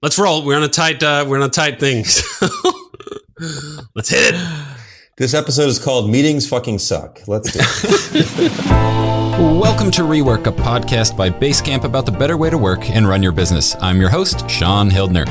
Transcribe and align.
Let's 0.00 0.16
roll. 0.16 0.44
We're 0.44 0.56
on 0.56 0.62
a 0.62 0.68
tight. 0.68 1.02
Uh, 1.02 1.24
we're 1.26 1.38
on 1.38 1.42
a 1.42 1.48
tight 1.48 1.80
thing. 1.80 1.96
Let's 3.96 4.10
hit 4.10 4.32
it. 4.32 4.76
This 5.16 5.34
episode 5.34 5.66
is 5.66 5.80
called 5.80 6.08
Meetings 6.08 6.48
Fucking 6.48 6.78
Suck. 6.78 7.18
Let's 7.26 7.52
do 7.52 7.58
it. 7.60 8.52
Welcome 9.60 9.90
to 9.90 10.02
Rework, 10.02 10.46
a 10.46 10.52
podcast 10.52 11.16
by 11.16 11.30
Basecamp 11.30 11.82
about 11.82 12.06
the 12.06 12.12
better 12.12 12.36
way 12.36 12.48
to 12.48 12.56
work 12.56 12.88
and 12.88 13.08
run 13.08 13.24
your 13.24 13.32
business. 13.32 13.74
I'm 13.80 14.00
your 14.00 14.08
host, 14.08 14.48
Shaun 14.48 14.88
Hildner. 14.88 15.28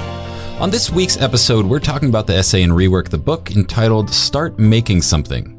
On 0.60 0.70
this 0.70 0.92
week's 0.92 1.16
episode, 1.16 1.66
we're 1.66 1.80
talking 1.80 2.10
about 2.10 2.28
the 2.28 2.36
essay 2.36 2.62
in 2.62 2.72
Rework, 2.72 3.08
the 3.08 3.18
book 3.18 3.56
entitled 3.56 4.10
Start 4.10 4.60
Making 4.60 5.02
Something. 5.02 5.58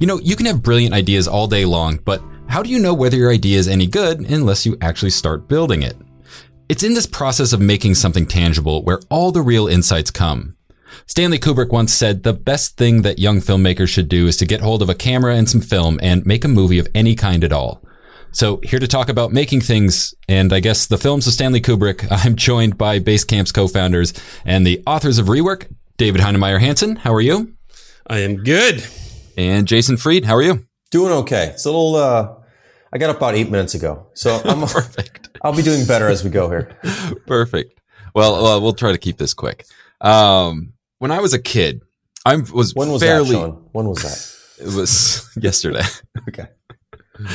You 0.00 0.06
know, 0.06 0.20
you 0.20 0.36
can 0.36 0.44
have 0.44 0.62
brilliant 0.62 0.92
ideas 0.92 1.26
all 1.26 1.46
day 1.46 1.64
long, 1.64 1.96
but 2.04 2.22
how 2.48 2.62
do 2.62 2.68
you 2.68 2.78
know 2.78 2.92
whether 2.92 3.16
your 3.16 3.32
idea 3.32 3.58
is 3.58 3.68
any 3.68 3.86
good 3.86 4.20
unless 4.20 4.66
you 4.66 4.76
actually 4.82 5.12
start 5.12 5.48
building 5.48 5.82
it? 5.82 5.96
It's 6.66 6.82
in 6.82 6.94
this 6.94 7.06
process 7.06 7.52
of 7.52 7.60
making 7.60 7.94
something 7.94 8.26
tangible 8.26 8.82
where 8.82 9.00
all 9.10 9.32
the 9.32 9.42
real 9.42 9.68
insights 9.68 10.10
come. 10.10 10.56
Stanley 11.06 11.38
Kubrick 11.38 11.70
once 11.70 11.92
said 11.92 12.22
the 12.22 12.32
best 12.32 12.78
thing 12.78 13.02
that 13.02 13.18
young 13.18 13.40
filmmakers 13.40 13.88
should 13.88 14.08
do 14.08 14.26
is 14.26 14.38
to 14.38 14.46
get 14.46 14.62
hold 14.62 14.80
of 14.80 14.88
a 14.88 14.94
camera 14.94 15.36
and 15.36 15.48
some 15.48 15.60
film 15.60 16.00
and 16.02 16.24
make 16.24 16.42
a 16.42 16.48
movie 16.48 16.78
of 16.78 16.88
any 16.94 17.14
kind 17.14 17.44
at 17.44 17.52
all. 17.52 17.82
So 18.32 18.60
here 18.64 18.78
to 18.78 18.88
talk 18.88 19.10
about 19.10 19.30
making 19.30 19.60
things 19.60 20.14
and 20.26 20.54
I 20.54 20.60
guess 20.60 20.86
the 20.86 20.96
films 20.96 21.26
of 21.26 21.34
Stanley 21.34 21.60
Kubrick, 21.60 22.06
I'm 22.24 22.34
joined 22.34 22.78
by 22.78 22.98
Basecamp's 22.98 23.52
co-founders 23.52 24.14
and 24.46 24.66
the 24.66 24.82
authors 24.86 25.18
of 25.18 25.26
Rework, 25.26 25.70
David 25.98 26.22
Heinemeier 26.22 26.60
Hansson. 26.60 26.96
How 26.96 27.12
are 27.12 27.20
you? 27.20 27.54
I 28.06 28.20
am 28.20 28.36
good. 28.42 28.84
And 29.36 29.68
Jason 29.68 29.98
Fried, 29.98 30.24
how 30.24 30.34
are 30.34 30.42
you? 30.42 30.66
Doing 30.90 31.12
okay. 31.12 31.48
It's 31.48 31.66
a 31.66 31.68
little, 31.68 31.96
uh, 31.96 32.36
I 32.90 32.96
got 32.98 33.10
up 33.10 33.18
about 33.18 33.34
eight 33.34 33.50
minutes 33.50 33.74
ago. 33.74 34.06
So 34.14 34.40
I'm, 34.44 34.60
Perfect. 34.66 35.23
I'll 35.44 35.54
be 35.54 35.62
doing 35.62 35.86
better 35.86 36.08
as 36.08 36.24
we 36.24 36.30
go 36.30 36.48
here. 36.48 36.76
Perfect. 37.26 37.78
Well, 38.14 38.42
well, 38.42 38.60
we'll 38.62 38.72
try 38.72 38.92
to 38.92 38.98
keep 38.98 39.18
this 39.18 39.34
quick. 39.34 39.66
Um, 40.00 40.72
when 40.98 41.10
I 41.10 41.20
was 41.20 41.34
a 41.34 41.38
kid, 41.38 41.82
I 42.24 42.36
was 42.36 42.74
When 42.74 42.90
was 42.90 43.02
fairly, 43.02 43.32
that, 43.32 43.40
Shaun? 43.40 43.68
When 43.72 43.86
was 43.86 44.02
that? 44.02 44.66
It 44.66 44.74
was 44.74 45.30
yesterday. 45.40 45.82
Okay. 46.28 46.46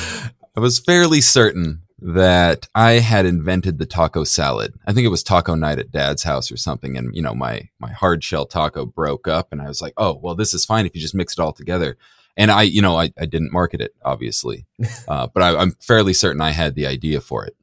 I 0.58 0.60
was 0.60 0.80
fairly 0.80 1.22
certain 1.22 1.84
that 2.02 2.68
I 2.74 2.94
had 2.94 3.26
invented 3.26 3.78
the 3.78 3.86
taco 3.86 4.24
salad. 4.24 4.74
I 4.88 4.94
think 4.94 5.06
it 5.06 5.10
was 5.10 5.22
taco 5.22 5.54
night 5.54 5.80
at 5.80 5.92
dad's 5.92 6.24
house 6.24 6.52
or 6.52 6.58
something. 6.58 6.98
And, 6.98 7.16
you 7.16 7.22
know, 7.22 7.36
my, 7.36 7.70
my 7.78 7.92
hard 7.92 8.24
shell 8.24 8.46
taco 8.46 8.86
broke 8.86 9.28
up 9.28 9.50
and 9.52 9.62
I 9.62 9.68
was 9.68 9.82
like, 9.82 9.94
oh, 9.98 10.20
well, 10.22 10.34
this 10.34 10.54
is 10.54 10.66
fine 10.66 10.86
if 10.86 10.96
you 10.96 11.02
just 11.02 11.14
mix 11.14 11.34
it 11.34 11.42
all 11.42 11.54
together. 11.54 11.98
And 12.38 12.52
I, 12.52 12.64
you 12.64 12.82
know, 12.82 12.98
I, 12.98 13.12
I 13.20 13.26
didn't 13.26 13.52
market 13.52 13.82
it, 13.82 13.94
obviously, 14.02 14.66
uh, 15.10 15.28
but 15.28 15.44
I, 15.44 15.58
I'm 15.58 15.72
fairly 15.82 16.14
certain 16.14 16.42
I 16.42 16.52
had 16.52 16.74
the 16.74 16.88
idea 16.88 17.20
for 17.20 17.46
it. 17.46 17.56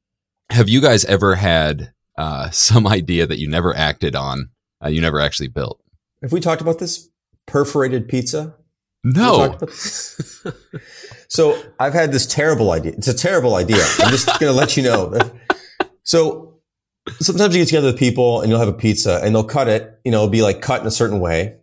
Have 0.51 0.69
you 0.69 0.81
guys 0.81 1.05
ever 1.05 1.35
had 1.35 1.93
uh, 2.17 2.51
some 2.51 2.87
idea 2.99 3.27
that 3.27 3.39
you 3.39 3.49
never 3.49 3.75
acted 3.77 4.15
on, 4.15 4.51
uh, 4.85 4.89
you 4.89 5.01
never 5.01 5.21
actually 5.21 5.49
built? 5.49 5.81
Have 6.23 6.33
we 6.33 6.41
talked 6.41 6.61
about 6.61 6.79
this? 6.79 7.09
Perforated 7.47 8.09
pizza? 8.09 8.55
No. 9.05 9.49
talked 9.49 9.63
about 9.63 9.69
this? 9.69 10.47
so 11.29 11.61
I've 11.79 11.95
had 11.95 12.11
this 12.13 12.27
terrible 12.27 12.73
idea. 12.73 12.93
It's 12.93 13.09
a 13.09 13.15
terrible 13.15 13.55
idea. 13.55 13.85
I'm 14.01 14.11
just 14.11 14.27
going 14.27 14.53
to 14.53 14.53
let 14.53 14.77
you 14.77 14.83
know. 14.83 15.19
So 16.03 16.61
sometimes 17.19 17.57
you 17.57 17.63
get 17.63 17.67
together 17.67 17.89
with 17.89 17.99
people 17.99 18.41
and 18.41 18.49
you'll 18.49 18.61
have 18.61 18.69
a 18.69 18.73
pizza 18.73 19.21
and 19.25 19.35
they'll 19.35 19.43
cut 19.43 19.67
it, 19.67 19.99
you 20.05 20.13
know, 20.13 20.19
it'll 20.19 20.29
be 20.29 20.43
like 20.43 20.63
cut 20.63 20.81
in 20.81 20.87
a 20.87 20.91
certain 20.93 21.19
way. 21.19 21.57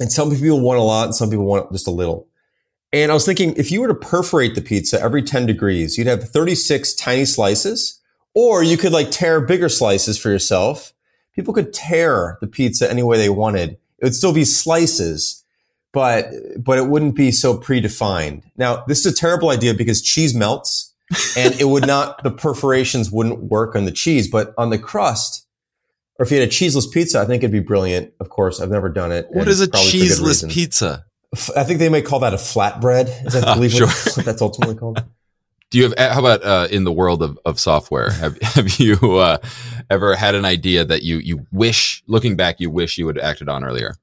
And 0.00 0.10
some 0.10 0.28
people 0.28 0.60
want 0.60 0.80
a 0.80 0.82
lot 0.82 1.04
and 1.04 1.14
some 1.14 1.30
people 1.30 1.44
want 1.44 1.70
just 1.70 1.86
a 1.86 1.92
little. 1.92 2.28
And 2.92 3.10
I 3.10 3.14
was 3.14 3.24
thinking 3.24 3.54
if 3.56 3.70
you 3.70 3.80
were 3.80 3.88
to 3.88 3.94
perforate 3.94 4.56
the 4.56 4.60
pizza 4.60 5.00
every 5.00 5.22
10 5.22 5.46
degrees, 5.46 5.96
you'd 5.96 6.06
have 6.06 6.28
36 6.28 6.94
tiny 6.94 7.24
slices, 7.24 8.00
or 8.36 8.62
you 8.62 8.76
could 8.76 8.92
like 8.92 9.10
tear 9.10 9.40
bigger 9.40 9.68
slices 9.68 10.18
for 10.18 10.28
yourself. 10.28 10.92
People 11.34 11.54
could 11.54 11.72
tear 11.72 12.36
the 12.42 12.46
pizza 12.46 12.88
any 12.88 13.02
way 13.02 13.16
they 13.16 13.30
wanted. 13.30 13.70
It 13.98 14.04
would 14.04 14.14
still 14.14 14.34
be 14.34 14.44
slices, 14.44 15.42
but, 15.92 16.26
but 16.58 16.76
it 16.78 16.86
wouldn't 16.86 17.16
be 17.16 17.30
so 17.30 17.56
predefined. 17.58 18.42
Now, 18.58 18.84
this 18.86 19.04
is 19.04 19.12
a 19.12 19.16
terrible 19.16 19.48
idea 19.48 19.72
because 19.72 20.02
cheese 20.02 20.34
melts 20.34 20.92
and 21.34 21.58
it 21.58 21.64
would 21.64 21.86
not, 21.86 22.22
the 22.22 22.30
perforations 22.30 23.10
wouldn't 23.10 23.44
work 23.44 23.74
on 23.74 23.86
the 23.86 23.90
cheese, 23.90 24.28
but 24.28 24.52
on 24.58 24.68
the 24.68 24.78
crust, 24.78 25.46
or 26.18 26.24
if 26.26 26.30
you 26.30 26.38
had 26.38 26.46
a 26.46 26.50
cheeseless 26.50 26.86
pizza, 26.86 27.20
I 27.20 27.24
think 27.24 27.42
it'd 27.42 27.52
be 27.52 27.60
brilliant. 27.60 28.12
Of 28.20 28.28
course, 28.28 28.60
I've 28.60 28.70
never 28.70 28.90
done 28.90 29.12
it. 29.12 29.28
What 29.30 29.48
is 29.48 29.62
a 29.62 29.68
probably 29.68 29.90
for 29.90 29.96
good 29.96 30.00
cheeseless 30.08 30.44
pizza? 30.44 31.06
I 31.56 31.64
think 31.64 31.78
they 31.78 31.88
may 31.88 32.02
call 32.02 32.20
that 32.20 32.34
a 32.34 32.38
flatbread. 32.38 33.26
Is 33.26 33.32
that 33.32 33.44
Oh, 33.58 33.68
sure. 33.68 33.86
what 33.86 34.24
that's 34.26 34.42
ultimately 34.42 34.74
called? 34.76 35.02
Do 35.70 35.78
you 35.78 35.84
have, 35.84 36.12
how 36.12 36.20
about, 36.20 36.44
uh, 36.44 36.68
in 36.70 36.84
the 36.84 36.92
world 36.92 37.22
of, 37.22 37.38
of 37.44 37.58
software? 37.58 38.10
Have, 38.10 38.38
have 38.42 38.78
you, 38.78 38.96
uh, 39.16 39.38
ever 39.90 40.14
had 40.14 40.34
an 40.34 40.44
idea 40.44 40.84
that 40.84 41.02
you, 41.02 41.18
you 41.18 41.46
wish, 41.52 42.02
looking 42.06 42.36
back, 42.36 42.60
you 42.60 42.70
wish 42.70 42.98
you 42.98 43.06
would 43.06 43.16
have 43.16 43.24
acted 43.24 43.48
on 43.48 43.64
earlier? 43.64 43.94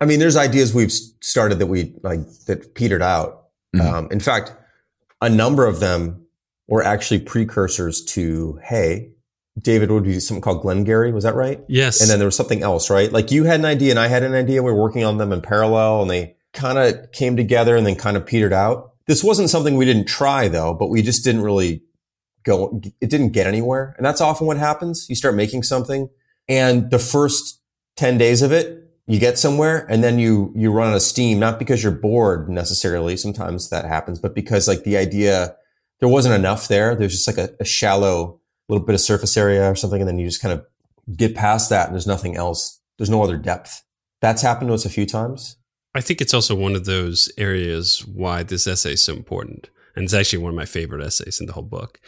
I 0.00 0.04
mean, 0.04 0.18
there's 0.18 0.36
ideas 0.36 0.74
we've 0.74 0.92
started 0.92 1.60
that 1.60 1.66
we 1.66 1.94
like 2.02 2.20
that 2.46 2.74
petered 2.74 3.02
out. 3.02 3.44
Mhm. 3.74 3.80
Um, 3.80 4.08
in 4.10 4.18
fact, 4.18 4.52
a 5.20 5.28
number 5.28 5.64
of 5.64 5.78
them 5.78 6.26
were 6.66 6.82
actually 6.82 7.20
precursors 7.20 8.04
to 8.06 8.58
Hey. 8.64 9.10
David 9.60 9.90
would 9.90 10.04
be 10.04 10.18
something 10.18 10.40
called 10.40 10.62
Glengarry. 10.62 11.12
Was 11.12 11.24
that 11.24 11.34
right? 11.34 11.60
Yes. 11.68 12.00
And 12.00 12.08
then 12.08 12.18
there 12.18 12.26
was 12.26 12.34
something 12.34 12.62
else, 12.62 12.88
right? 12.88 13.12
Like 13.12 13.30
you 13.30 13.44
had 13.44 13.60
an 13.60 13.66
idea 13.66 13.90
and 13.90 13.98
I 13.98 14.08
had 14.08 14.22
an 14.22 14.34
idea. 14.34 14.62
We 14.62 14.72
were 14.72 14.80
working 14.80 15.04
on 15.04 15.18
them 15.18 15.30
in 15.30 15.42
parallel 15.42 16.02
and 16.02 16.10
they 16.10 16.36
kind 16.54 16.78
of 16.78 17.12
came 17.12 17.36
together 17.36 17.76
and 17.76 17.86
then 17.86 17.94
kind 17.94 18.16
of 18.16 18.24
petered 18.24 18.54
out. 18.54 18.91
This 19.06 19.24
wasn't 19.24 19.50
something 19.50 19.76
we 19.76 19.84
didn't 19.84 20.06
try 20.06 20.48
though, 20.48 20.74
but 20.74 20.88
we 20.88 21.02
just 21.02 21.24
didn't 21.24 21.42
really 21.42 21.82
go, 22.44 22.80
it 23.00 23.10
didn't 23.10 23.30
get 23.30 23.46
anywhere. 23.46 23.94
And 23.96 24.06
that's 24.06 24.20
often 24.20 24.46
what 24.46 24.56
happens. 24.56 25.08
You 25.08 25.14
start 25.14 25.34
making 25.34 25.62
something 25.62 26.08
and 26.48 26.90
the 26.90 26.98
first 26.98 27.60
10 27.96 28.18
days 28.18 28.42
of 28.42 28.52
it, 28.52 28.78
you 29.06 29.18
get 29.18 29.38
somewhere 29.38 29.86
and 29.90 30.02
then 30.02 30.18
you, 30.18 30.52
you 30.54 30.70
run 30.70 30.90
out 30.90 30.96
of 30.96 31.02
steam, 31.02 31.38
not 31.38 31.58
because 31.58 31.82
you're 31.82 31.92
bored 31.92 32.48
necessarily. 32.48 33.16
Sometimes 33.16 33.70
that 33.70 33.84
happens, 33.84 34.18
but 34.18 34.34
because 34.34 34.68
like 34.68 34.84
the 34.84 34.96
idea, 34.96 35.56
there 36.00 36.08
wasn't 36.08 36.34
enough 36.34 36.68
there. 36.68 36.94
There's 36.94 37.12
just 37.12 37.26
like 37.26 37.38
a, 37.38 37.54
a 37.60 37.64
shallow 37.64 38.40
little 38.68 38.84
bit 38.84 38.94
of 38.94 39.00
surface 39.00 39.36
area 39.36 39.70
or 39.70 39.74
something. 39.74 40.00
And 40.00 40.08
then 40.08 40.18
you 40.18 40.26
just 40.26 40.40
kind 40.40 40.52
of 40.52 40.64
get 41.16 41.34
past 41.34 41.68
that 41.70 41.86
and 41.86 41.94
there's 41.94 42.06
nothing 42.06 42.36
else. 42.36 42.80
There's 42.96 43.10
no 43.10 43.22
other 43.22 43.36
depth. 43.36 43.82
That's 44.20 44.42
happened 44.42 44.68
to 44.68 44.74
us 44.74 44.84
a 44.84 44.90
few 44.90 45.04
times. 45.04 45.56
I 45.94 46.00
think 46.00 46.20
it's 46.20 46.34
also 46.34 46.54
one 46.54 46.74
of 46.74 46.84
those 46.84 47.30
areas 47.36 48.06
why 48.06 48.42
this 48.42 48.66
essay 48.66 48.94
is 48.94 49.04
so 49.04 49.14
important. 49.14 49.68
And 49.94 50.04
it's 50.04 50.14
actually 50.14 50.42
one 50.42 50.50
of 50.50 50.56
my 50.56 50.64
favorite 50.64 51.04
essays 51.04 51.40
in 51.40 51.46
the 51.46 51.52
whole 51.52 51.62
book 51.62 52.00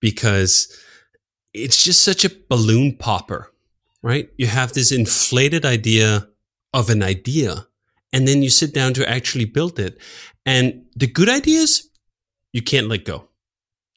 because 0.00 0.76
it's 1.54 1.82
just 1.82 2.02
such 2.02 2.24
a 2.24 2.32
balloon 2.48 2.96
popper, 2.96 3.52
right? 4.02 4.28
You 4.36 4.48
have 4.48 4.72
this 4.72 4.90
inflated 4.90 5.64
idea 5.64 6.28
of 6.74 6.90
an 6.90 7.02
idea, 7.02 7.66
and 8.12 8.28
then 8.28 8.42
you 8.42 8.50
sit 8.50 8.74
down 8.74 8.92
to 8.94 9.08
actually 9.08 9.44
build 9.44 9.78
it. 9.78 9.98
And 10.44 10.84
the 10.96 11.06
good 11.06 11.28
ideas, 11.28 11.88
you 12.52 12.62
can't 12.62 12.88
let 12.88 13.04
go. 13.04 13.28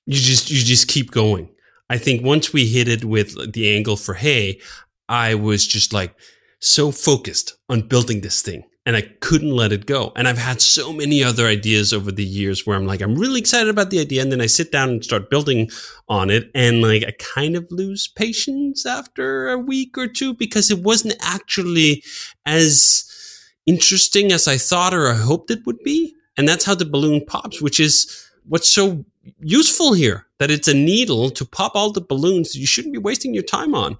You 0.06 0.20
just, 0.20 0.50
you 0.52 0.64
just 0.64 0.88
keep 0.88 1.12
going. 1.12 1.50
I 1.90 1.98
think 1.98 2.24
once 2.24 2.54
we 2.54 2.68
hit 2.68 2.88
it 2.88 3.04
with 3.04 3.54
the 3.54 3.76
angle 3.76 3.98
for 3.98 4.14
Hey, 4.14 4.62
I 5.10 5.36
was 5.36 5.68
just 5.68 5.94
like 5.94 6.16
so 6.60 6.92
focused 6.92 7.58
on 7.68 7.88
building 7.88 8.22
this 8.22 8.42
thing 8.42 8.64
and 8.86 8.96
I 8.96 9.02
couldn't 9.02 9.56
let 9.56 9.72
it 9.72 9.86
go. 9.86 10.12
And 10.16 10.28
I've 10.28 10.40
had 10.40 10.60
so 10.60 10.92
many 10.92 11.24
other 11.24 11.46
ideas 11.46 11.94
over 11.94 12.12
the 12.12 12.26
years 12.26 12.66
where 12.66 12.76
I'm 12.76 12.88
like, 12.88 13.02
I'm 13.02 13.16
really 13.16 13.40
excited 13.40 13.70
about 13.70 13.92
the 13.92 14.00
idea. 14.00 14.22
And 14.24 14.32
then 14.32 14.42
I 14.42 14.48
sit 14.48 14.72
down 14.72 14.90
and 14.90 15.04
start 15.04 15.30
building 15.30 15.70
on 16.10 16.32
it. 16.32 16.50
And 16.56 16.82
like, 16.82 17.04
I 17.04 17.12
kind 17.20 17.56
of 17.56 17.72
lose 17.72 18.08
patience 18.08 18.86
after 18.86 19.50
a 19.50 19.58
week 19.58 19.98
or 19.98 20.08
two 20.08 20.34
because 20.34 20.72
it 20.72 20.80
wasn't 20.80 21.16
actually 21.22 22.04
as 22.46 23.08
interesting 23.68 24.32
as 24.32 24.48
I 24.48 24.58
thought 24.58 24.94
or 24.94 25.10
I 25.10 25.16
hoped 25.16 25.52
it 25.52 25.66
would 25.66 25.84
be. 25.84 26.16
And 26.36 26.48
that's 26.48 26.66
how 26.66 26.74
the 26.74 26.86
balloon 26.86 27.24
pops, 27.26 27.62
which 27.62 27.80
is 27.80 28.28
what's 28.48 28.70
so 28.70 29.06
useful 29.40 29.94
here 29.94 30.26
that 30.40 30.50
it's 30.50 30.68
a 30.68 30.74
needle 30.74 31.30
to 31.30 31.46
pop 31.46 31.76
all 31.76 31.92
the 31.92 32.02
balloons 32.02 32.54
that 32.54 32.60
you 32.60 32.66
shouldn't 32.66 32.94
be 32.94 33.00
wasting 33.00 33.36
your 33.36 33.44
time 33.44 33.76
on 33.76 34.00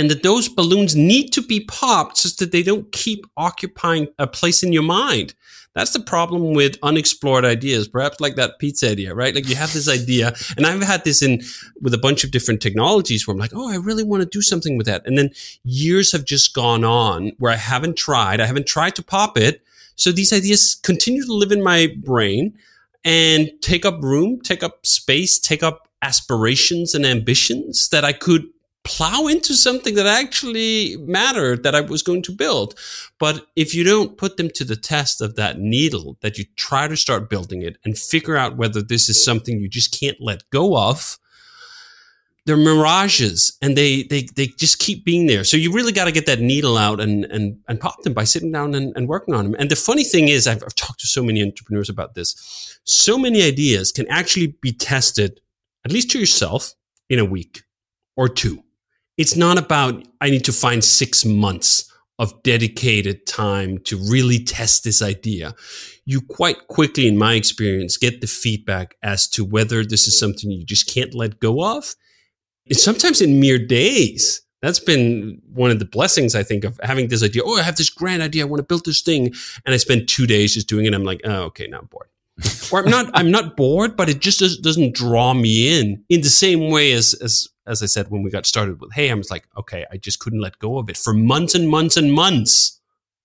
and 0.00 0.10
that 0.10 0.22
those 0.22 0.48
balloons 0.48 0.96
need 0.96 1.28
to 1.28 1.42
be 1.42 1.60
popped 1.60 2.16
so 2.16 2.30
that 2.42 2.52
they 2.52 2.62
don't 2.62 2.90
keep 2.90 3.26
occupying 3.36 4.08
a 4.18 4.26
place 4.26 4.62
in 4.62 4.72
your 4.72 4.82
mind. 4.82 5.34
That's 5.74 5.92
the 5.92 6.00
problem 6.00 6.54
with 6.54 6.78
unexplored 6.82 7.44
ideas, 7.44 7.86
perhaps 7.86 8.18
like 8.18 8.36
that 8.36 8.58
pizza 8.58 8.90
idea, 8.90 9.14
right? 9.14 9.34
Like 9.34 9.46
you 9.46 9.56
have 9.56 9.74
this 9.74 9.90
idea, 9.90 10.32
and 10.56 10.66
I've 10.66 10.82
had 10.82 11.04
this 11.04 11.20
in 11.20 11.42
with 11.82 11.92
a 11.92 11.98
bunch 11.98 12.24
of 12.24 12.30
different 12.30 12.62
technologies 12.62 13.26
where 13.26 13.34
I'm 13.34 13.38
like, 13.38 13.52
oh, 13.54 13.70
I 13.70 13.76
really 13.76 14.02
want 14.02 14.22
to 14.22 14.28
do 14.28 14.40
something 14.40 14.78
with 14.78 14.86
that. 14.86 15.06
And 15.06 15.18
then 15.18 15.32
years 15.64 16.12
have 16.12 16.24
just 16.24 16.54
gone 16.54 16.82
on 16.82 17.32
where 17.36 17.52
I 17.52 17.56
haven't 17.56 17.98
tried, 17.98 18.40
I 18.40 18.46
haven't 18.46 18.66
tried 18.66 18.96
to 18.96 19.02
pop 19.02 19.36
it. 19.36 19.62
So 19.96 20.12
these 20.12 20.32
ideas 20.32 20.80
continue 20.82 21.26
to 21.26 21.34
live 21.34 21.52
in 21.52 21.62
my 21.62 21.94
brain 21.94 22.58
and 23.04 23.50
take 23.60 23.84
up 23.84 24.02
room, 24.02 24.40
take 24.40 24.62
up 24.62 24.86
space, 24.86 25.38
take 25.38 25.62
up 25.62 25.88
aspirations 26.00 26.94
and 26.94 27.04
ambitions 27.04 27.90
that 27.90 28.02
I 28.02 28.14
could 28.14 28.48
plow 28.82 29.26
into 29.26 29.54
something 29.54 29.94
that 29.94 30.06
actually 30.06 30.96
mattered 30.98 31.62
that 31.62 31.74
I 31.74 31.80
was 31.80 32.02
going 32.02 32.22
to 32.22 32.32
build. 32.32 32.78
But 33.18 33.46
if 33.54 33.74
you 33.74 33.84
don't 33.84 34.16
put 34.16 34.36
them 34.36 34.50
to 34.54 34.64
the 34.64 34.76
test 34.76 35.20
of 35.20 35.36
that 35.36 35.58
needle, 35.58 36.16
that 36.22 36.38
you 36.38 36.44
try 36.56 36.88
to 36.88 36.96
start 36.96 37.30
building 37.30 37.62
it 37.62 37.76
and 37.84 37.96
figure 37.98 38.36
out 38.36 38.56
whether 38.56 38.82
this 38.82 39.08
is 39.08 39.24
something 39.24 39.60
you 39.60 39.68
just 39.68 39.98
can't 39.98 40.16
let 40.20 40.48
go 40.50 40.76
of, 40.76 41.18
they're 42.46 42.56
mirages 42.56 43.56
and 43.60 43.76
they, 43.76 44.02
they, 44.04 44.26
they 44.34 44.46
just 44.46 44.78
keep 44.78 45.04
being 45.04 45.26
there. 45.26 45.44
So 45.44 45.56
you 45.56 45.72
really 45.72 45.92
got 45.92 46.06
to 46.06 46.12
get 46.12 46.26
that 46.26 46.40
needle 46.40 46.78
out 46.78 47.00
and, 47.00 47.26
and, 47.26 47.58
and 47.68 47.78
pop 47.78 48.02
them 48.02 48.14
by 48.14 48.24
sitting 48.24 48.50
down 48.50 48.74
and, 48.74 48.92
and 48.96 49.08
working 49.08 49.34
on 49.34 49.44
them. 49.44 49.56
And 49.58 49.70
the 49.70 49.76
funny 49.76 50.04
thing 50.04 50.28
is, 50.28 50.46
I've, 50.46 50.62
I've 50.64 50.74
talked 50.74 51.00
to 51.00 51.06
so 51.06 51.22
many 51.22 51.42
entrepreneurs 51.42 51.90
about 51.90 52.14
this. 52.14 52.78
So 52.84 53.18
many 53.18 53.42
ideas 53.42 53.92
can 53.92 54.08
actually 54.08 54.56
be 54.62 54.72
tested, 54.72 55.40
at 55.84 55.92
least 55.92 56.10
to 56.12 56.18
yourself, 56.18 56.72
in 57.10 57.18
a 57.18 57.24
week 57.24 57.62
or 58.16 58.28
two. 58.28 58.64
It's 59.20 59.36
not 59.36 59.58
about, 59.58 60.02
I 60.22 60.30
need 60.30 60.46
to 60.46 60.52
find 60.52 60.82
six 60.82 61.26
months 61.26 61.92
of 62.18 62.42
dedicated 62.42 63.26
time 63.26 63.76
to 63.80 63.98
really 63.98 64.42
test 64.42 64.82
this 64.82 65.02
idea. 65.02 65.54
You 66.06 66.22
quite 66.22 66.68
quickly, 66.68 67.06
in 67.06 67.18
my 67.18 67.34
experience, 67.34 67.98
get 67.98 68.22
the 68.22 68.26
feedback 68.26 68.96
as 69.02 69.28
to 69.32 69.44
whether 69.44 69.84
this 69.84 70.06
is 70.06 70.18
something 70.18 70.50
you 70.50 70.64
just 70.64 70.86
can't 70.86 71.12
let 71.14 71.38
go 71.38 71.62
of. 71.76 71.96
It's 72.64 72.82
sometimes 72.82 73.20
in 73.20 73.40
mere 73.40 73.58
days. 73.58 74.40
That's 74.62 74.80
been 74.80 75.42
one 75.52 75.70
of 75.70 75.80
the 75.80 75.84
blessings, 75.84 76.34
I 76.34 76.42
think, 76.42 76.64
of 76.64 76.80
having 76.82 77.08
this 77.08 77.22
idea. 77.22 77.42
Oh, 77.44 77.58
I 77.58 77.62
have 77.62 77.76
this 77.76 77.90
grand 77.90 78.22
idea. 78.22 78.44
I 78.44 78.48
want 78.48 78.60
to 78.60 78.66
build 78.66 78.86
this 78.86 79.02
thing. 79.02 79.34
And 79.66 79.74
I 79.74 79.76
spend 79.76 80.08
two 80.08 80.26
days 80.26 80.54
just 80.54 80.66
doing 80.66 80.86
it. 80.86 80.94
I'm 80.94 81.04
like, 81.04 81.20
oh, 81.24 81.42
okay, 81.42 81.66
now 81.66 81.80
I'm 81.80 81.90
bored. 81.90 82.08
Or 82.72 82.84
I'm 82.84 82.90
not, 82.90 83.10
I'm 83.14 83.30
not 83.30 83.56
bored, 83.56 83.96
but 83.96 84.08
it 84.08 84.20
just 84.20 84.40
doesn't 84.62 84.94
draw 84.94 85.34
me 85.34 85.78
in 85.78 86.04
in 86.08 86.20
the 86.20 86.30
same 86.30 86.70
way 86.70 86.92
as, 86.92 87.14
as 87.22 87.48
as 87.66 87.82
I 87.82 87.86
said 87.86 88.10
when 88.10 88.22
we 88.22 88.30
got 88.30 88.46
started 88.46 88.80
with 88.80 88.92
Hey, 88.92 89.10
I 89.10 89.14
was 89.14 89.30
like, 89.30 89.46
okay, 89.56 89.86
I 89.92 89.96
just 89.96 90.18
couldn't 90.18 90.40
let 90.40 90.58
go 90.58 90.78
of 90.78 90.90
it 90.90 90.96
for 90.96 91.14
months 91.14 91.54
and 91.54 91.68
months 91.68 91.96
and 91.96 92.12
months. 92.12 92.80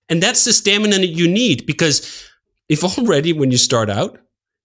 And 0.07 0.21
that's 0.21 0.45
the 0.45 0.53
stamina 0.53 0.97
that 0.97 1.07
you 1.07 1.27
need 1.27 1.65
because 1.65 2.29
if 2.69 2.83
already 2.83 3.33
when 3.33 3.51
you 3.51 3.57
start 3.57 3.89
out, 3.89 4.19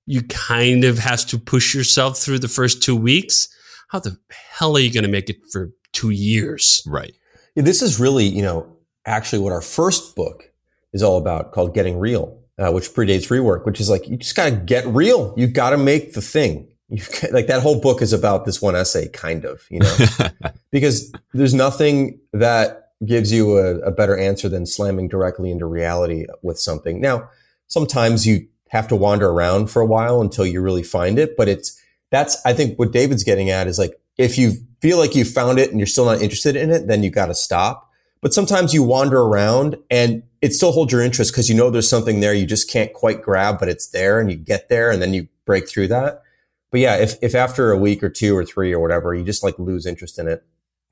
you 0.06 0.22
kind 0.22 0.84
of 0.84 0.98
have 0.98 1.24
to 1.26 1.38
push 1.38 1.74
yourself 1.74 2.18
through 2.18 2.40
the 2.40 2.48
first 2.48 2.82
two 2.82 2.96
weeks, 2.96 3.48
how 3.88 4.00
the 4.00 4.18
hell 4.30 4.76
are 4.76 4.80
you 4.80 4.92
going 4.92 5.04
to 5.04 5.10
make 5.10 5.30
it 5.30 5.38
for 5.52 5.70
two 5.92 6.10
years? 6.10 6.82
Right. 6.86 7.14
Yeah, 7.54 7.62
this 7.62 7.82
is 7.82 8.00
really, 8.00 8.24
you 8.24 8.42
know, 8.42 8.76
actually 9.06 9.38
what 9.38 9.52
our 9.52 9.60
first 9.60 10.14
book 10.14 10.50
is 10.92 11.02
all 11.02 11.16
about 11.16 11.52
called 11.52 11.74
Getting 11.74 11.98
Real, 11.98 12.39
uh, 12.60 12.70
which 12.70 12.92
predates 12.92 13.28
rework, 13.28 13.64
which 13.64 13.80
is 13.80 13.88
like, 13.88 14.06
you 14.06 14.18
just 14.18 14.36
got 14.36 14.44
to 14.44 14.56
get 14.56 14.86
real. 14.86 15.32
You 15.36 15.46
got 15.46 15.70
to 15.70 15.78
make 15.78 16.12
the 16.12 16.20
thing 16.20 16.68
you 16.90 17.02
like 17.30 17.46
that 17.46 17.62
whole 17.62 17.80
book 17.80 18.02
is 18.02 18.12
about 18.12 18.44
this 18.44 18.60
one 18.60 18.74
essay, 18.74 19.08
kind 19.08 19.44
of, 19.44 19.62
you 19.70 19.78
know, 19.78 19.96
because 20.72 21.12
there's 21.32 21.54
nothing 21.54 22.18
that 22.32 22.90
gives 23.06 23.32
you 23.32 23.58
a, 23.58 23.78
a, 23.78 23.90
better 23.92 24.18
answer 24.18 24.48
than 24.48 24.66
slamming 24.66 25.06
directly 25.06 25.52
into 25.52 25.66
reality 25.66 26.26
with 26.42 26.58
something. 26.58 27.00
Now, 27.00 27.30
sometimes 27.68 28.26
you 28.26 28.48
have 28.70 28.88
to 28.88 28.96
wander 28.96 29.30
around 29.30 29.68
for 29.70 29.80
a 29.80 29.86
while 29.86 30.20
until 30.20 30.44
you 30.44 30.60
really 30.60 30.82
find 30.82 31.18
it, 31.18 31.36
but 31.36 31.48
it's, 31.48 31.80
that's, 32.10 32.44
I 32.44 32.52
think 32.52 32.76
what 32.76 32.92
David's 32.92 33.22
getting 33.22 33.50
at 33.50 33.68
is 33.68 33.78
like, 33.78 33.94
if 34.18 34.36
you 34.36 34.54
feel 34.80 34.98
like 34.98 35.14
you 35.14 35.24
found 35.24 35.60
it 35.60 35.70
and 35.70 35.78
you're 35.78 35.86
still 35.86 36.06
not 36.06 36.20
interested 36.20 36.56
in 36.56 36.70
it, 36.70 36.88
then 36.88 37.04
you 37.04 37.10
got 37.10 37.26
to 37.26 37.34
stop. 37.34 37.88
But 38.22 38.34
sometimes 38.34 38.74
you 38.74 38.82
wander 38.82 39.20
around 39.20 39.76
and 39.90 40.22
it 40.42 40.52
still 40.52 40.72
holds 40.72 40.92
your 40.92 41.02
interest 41.02 41.32
because 41.32 41.48
you 41.48 41.54
know 41.54 41.70
there's 41.70 41.88
something 41.88 42.20
there 42.20 42.34
you 42.34 42.46
just 42.46 42.70
can't 42.70 42.92
quite 42.92 43.22
grab, 43.22 43.58
but 43.58 43.68
it's 43.68 43.88
there 43.88 44.20
and 44.20 44.30
you 44.30 44.36
get 44.36 44.68
there 44.68 44.90
and 44.90 45.00
then 45.00 45.14
you 45.14 45.28
break 45.46 45.68
through 45.68 45.88
that 45.88 46.22
but 46.70 46.80
yeah, 46.80 46.96
if, 46.96 47.16
if 47.20 47.34
after 47.34 47.72
a 47.72 47.78
week 47.78 48.02
or 48.02 48.08
two 48.08 48.36
or 48.36 48.44
three 48.44 48.72
or 48.72 48.80
whatever, 48.80 49.14
you 49.14 49.24
just 49.24 49.42
like 49.42 49.58
lose 49.58 49.86
interest 49.86 50.18
in 50.18 50.28
it, 50.28 50.44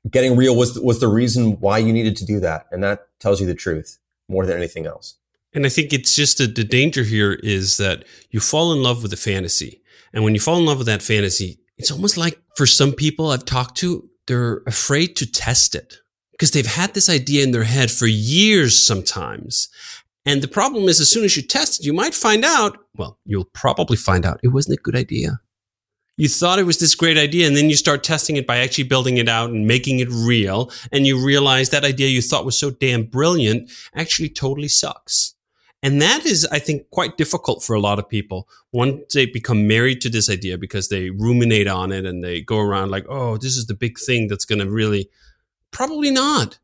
getting 0.09 0.35
real 0.35 0.55
was, 0.55 0.79
was 0.79 0.99
the 0.99 1.07
reason 1.07 1.53
why 1.59 1.77
you 1.77 1.93
needed 1.93 2.17
to 2.17 2.25
do 2.25 2.39
that. 2.41 2.67
And 2.71 2.83
that 2.83 3.07
tells 3.19 3.39
you 3.39 3.47
the 3.47 3.55
truth 3.55 3.97
more 4.27 4.45
than 4.45 4.57
anything 4.57 4.85
else. 4.85 5.15
And 5.53 5.65
I 5.65 5.69
think 5.69 5.93
it's 5.93 6.15
just 6.15 6.39
a, 6.39 6.47
the 6.47 6.63
danger 6.63 7.03
here 7.03 7.33
is 7.33 7.77
that 7.77 8.03
you 8.29 8.39
fall 8.39 8.71
in 8.73 8.83
love 8.83 9.01
with 9.01 9.11
the 9.11 9.17
fantasy. 9.17 9.81
And 10.13 10.23
when 10.23 10.33
you 10.33 10.39
fall 10.39 10.57
in 10.57 10.65
love 10.65 10.77
with 10.77 10.87
that 10.87 11.01
fantasy, 11.01 11.59
it's 11.77 11.91
almost 11.91 12.17
like 12.17 12.39
for 12.55 12.65
some 12.65 12.91
people 12.91 13.31
I've 13.31 13.45
talked 13.45 13.77
to, 13.77 14.09
they're 14.27 14.57
afraid 14.67 15.15
to 15.17 15.31
test 15.31 15.75
it 15.75 15.97
because 16.39 16.51
they've 16.51 16.65
had 16.65 16.93
this 16.93 17.09
idea 17.09 17.43
in 17.43 17.51
their 17.51 17.65
head 17.65 17.91
for 17.91 18.07
years 18.07 18.81
sometimes. 18.81 19.67
And 20.25 20.41
the 20.41 20.47
problem 20.47 20.85
is, 20.85 21.01
as 21.01 21.11
soon 21.11 21.25
as 21.25 21.35
you 21.35 21.43
test 21.43 21.81
it, 21.81 21.85
you 21.85 21.91
might 21.91 22.13
find 22.13 22.45
out, 22.45 22.77
well, 22.95 23.19
you'll 23.25 23.49
probably 23.53 23.97
find 23.97 24.25
out 24.25 24.39
it 24.41 24.49
wasn't 24.49 24.79
a 24.79 24.81
good 24.81 24.95
idea. 24.95 25.41
You 26.15 26.29
thought 26.29 26.59
it 26.59 26.63
was 26.63 26.79
this 26.79 26.95
great 26.95 27.17
idea 27.17 27.45
and 27.47 27.57
then 27.57 27.69
you 27.69 27.75
start 27.75 28.03
testing 28.03 28.37
it 28.37 28.47
by 28.47 28.57
actually 28.57 28.85
building 28.85 29.17
it 29.17 29.27
out 29.27 29.49
and 29.49 29.67
making 29.67 29.99
it 29.99 30.09
real 30.11 30.71
and 30.91 31.07
you 31.07 31.17
realize 31.23 31.69
that 31.69 31.85
idea 31.85 32.07
you 32.07 32.21
thought 32.21 32.45
was 32.45 32.57
so 32.57 32.71
damn 32.71 33.03
brilliant 33.03 33.71
actually 33.93 34.29
totally 34.29 34.67
sucks. 34.67 35.35
And 35.81 36.01
that 36.01 36.25
is 36.25 36.45
i 36.51 36.59
think 36.59 36.89
quite 36.89 37.15
difficult 37.15 37.63
for 37.63 37.73
a 37.73 37.79
lot 37.79 37.99
of 37.99 38.09
people. 38.09 38.49
Once 38.73 39.13
they 39.13 39.25
become 39.25 39.65
married 39.65 40.01
to 40.01 40.09
this 40.09 40.29
idea 40.29 40.57
because 40.57 40.89
they 40.89 41.09
ruminate 41.09 41.69
on 41.69 41.93
it 41.93 42.05
and 42.05 42.21
they 42.21 42.41
go 42.41 42.59
around 42.59 42.91
like 42.91 43.05
oh 43.07 43.37
this 43.37 43.55
is 43.55 43.67
the 43.67 43.73
big 43.73 43.97
thing 43.97 44.27
that's 44.27 44.45
going 44.45 44.59
to 44.59 44.69
really 44.69 45.09
probably 45.71 46.11
not. 46.11 46.59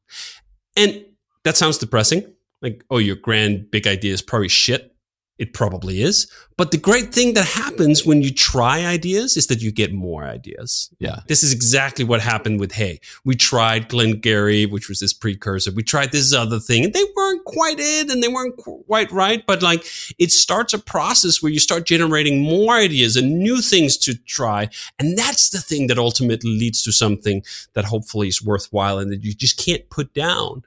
And 0.76 1.06
that 1.44 1.58
sounds 1.58 1.78
depressing. 1.78 2.34
Like 2.62 2.84
oh 2.90 2.98
your 2.98 3.16
grand 3.16 3.70
big 3.72 3.88
idea 3.88 4.14
is 4.14 4.22
probably 4.22 4.50
shit 4.50 4.95
it 5.38 5.54
probably 5.54 6.02
is. 6.02 6.32
But 6.58 6.72
the 6.72 6.78
great 6.78 7.14
thing 7.14 7.34
that 7.34 7.44
happens 7.46 8.06
when 8.06 8.22
you 8.22 8.32
try 8.32 8.86
ideas 8.86 9.36
is 9.36 9.48
that 9.48 9.62
you 9.62 9.70
get 9.70 9.94
more 9.94 10.24
ideas. 10.24 10.90
Yeah. 11.00 11.20
This 11.28 11.44
is 11.44 11.52
exactly 11.52 12.06
what 12.06 12.22
happened 12.22 12.62
with 12.62 12.72
Hey. 12.72 13.02
We 13.26 13.36
tried 13.36 13.90
Glengarry, 13.90 14.66
which 14.66 14.88
was 14.88 15.00
this 15.00 15.12
precursor. 15.12 15.72
We 15.74 15.84
tried 15.84 16.14
this 16.14 16.34
other 16.34 16.60
thing 16.60 16.86
and 16.86 16.94
they 16.94 17.04
weren't 17.16 17.44
quite 17.44 17.80
it 17.80 18.10
and 18.10 18.24
they 18.24 18.30
weren't 18.30 18.56
quite 18.56 19.12
right. 19.12 19.46
But 19.46 19.62
like 19.62 19.86
it 20.18 20.32
starts 20.32 20.74
a 20.74 20.80
process 20.80 21.44
where 21.44 21.52
you 21.52 21.60
start 21.60 21.86
generating 21.86 22.42
more 22.42 22.76
ideas 22.76 23.18
and 23.18 23.40
new 23.40 23.62
things 23.62 23.98
to 23.98 24.16
try. 24.16 24.70
And 24.98 25.18
that's 25.18 25.50
the 25.50 25.60
thing 25.60 25.88
that 25.88 25.98
ultimately 25.98 26.52
leads 26.52 26.82
to 26.84 26.94
something 26.94 27.44
that 27.74 27.86
hopefully 27.86 28.30
is 28.30 28.42
worthwhile 28.42 29.00
and 29.00 29.12
that 29.12 29.24
you 29.24 29.34
just 29.34 29.58
can't 29.58 29.90
put 29.90 30.14
down. 30.14 30.64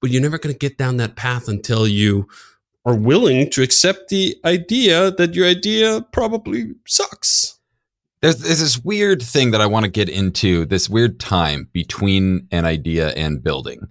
But 0.00 0.10
you're 0.10 0.22
never 0.22 0.38
going 0.38 0.54
to 0.54 0.58
get 0.58 0.78
down 0.78 0.96
that 0.96 1.16
path 1.16 1.48
until 1.48 1.86
you 1.86 2.28
are 2.86 2.94
willing 2.94 3.50
to 3.50 3.62
accept 3.62 4.08
the 4.08 4.36
idea 4.44 5.10
that 5.10 5.34
your 5.34 5.46
idea 5.46 6.06
probably 6.12 6.70
sucks. 6.86 7.58
There's, 8.20 8.38
there's 8.38 8.60
this 8.60 8.78
weird 8.78 9.20
thing 9.20 9.50
that 9.50 9.60
I 9.60 9.66
want 9.66 9.84
to 9.84 9.90
get 9.90 10.08
into 10.08 10.64
this 10.64 10.88
weird 10.88 11.18
time 11.18 11.68
between 11.72 12.46
an 12.52 12.64
idea 12.64 13.10
and 13.10 13.42
building, 13.42 13.88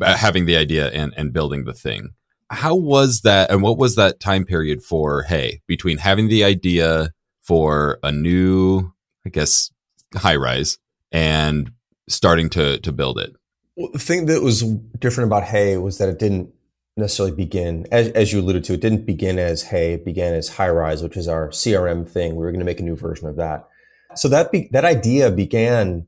uh, 0.00 0.16
having 0.16 0.46
the 0.46 0.56
idea 0.56 0.90
and, 0.90 1.14
and 1.16 1.32
building 1.32 1.64
the 1.64 1.72
thing. 1.72 2.10
How 2.50 2.74
was 2.74 3.20
that? 3.20 3.50
And 3.50 3.62
what 3.62 3.78
was 3.78 3.94
that 3.94 4.18
time 4.18 4.44
period 4.44 4.82
for, 4.82 5.22
hey, 5.22 5.62
between 5.68 5.98
having 5.98 6.28
the 6.28 6.42
idea 6.44 7.12
for 7.40 7.98
a 8.02 8.10
new, 8.10 8.92
I 9.24 9.30
guess, 9.30 9.70
Highrise 10.14 10.78
and 11.12 11.70
starting 12.08 12.50
to, 12.50 12.78
to 12.80 12.92
build 12.92 13.18
it? 13.18 13.34
Well, 13.76 13.90
the 13.92 13.98
thing 13.98 14.26
that 14.26 14.42
was 14.42 14.62
different 14.98 15.28
about 15.28 15.44
Hey 15.44 15.76
was 15.78 15.96
that 15.98 16.08
it 16.08 16.18
didn't 16.18 16.52
necessarily 16.96 17.34
begin, 17.34 17.86
as, 17.90 18.08
as 18.08 18.32
you 18.32 18.40
alluded 18.40 18.64
to, 18.64 18.74
it 18.74 18.80
didn't 18.80 19.06
begin 19.06 19.38
as 19.38 19.62
Hey, 19.62 19.94
it 19.94 20.04
began 20.04 20.34
as 20.34 20.50
Highrise, 20.50 21.02
which 21.02 21.16
is 21.16 21.28
our 21.28 21.48
CRM 21.48 22.08
thing. 22.08 22.32
We 22.32 22.44
were 22.44 22.52
going 22.52 22.60
to 22.60 22.66
make 22.66 22.80
a 22.80 22.84
new 22.84 22.96
version 22.96 23.28
of 23.28 23.36
that. 23.36 23.68
So 24.14 24.28
that 24.28 24.52
be, 24.52 24.68
that 24.72 24.84
idea 24.84 25.30
began 25.30 26.06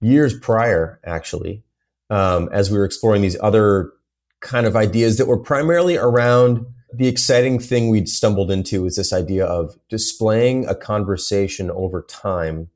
years 0.00 0.36
prior, 0.38 1.00
actually, 1.04 1.62
um, 2.10 2.48
as 2.52 2.70
we 2.70 2.78
were 2.78 2.84
exploring 2.84 3.22
these 3.22 3.38
other 3.40 3.92
kind 4.40 4.66
of 4.66 4.76
ideas 4.76 5.18
that 5.18 5.26
were 5.26 5.38
primarily 5.38 5.96
around 5.96 6.66
the 6.92 7.08
exciting 7.08 7.58
thing 7.58 7.88
we'd 7.88 8.08
stumbled 8.08 8.50
into 8.50 8.86
is 8.86 8.96
this 8.96 9.12
idea 9.12 9.44
of 9.44 9.76
displaying 9.88 10.66
a 10.66 10.74
conversation 10.74 11.70
over 11.70 12.02
time 12.02 12.68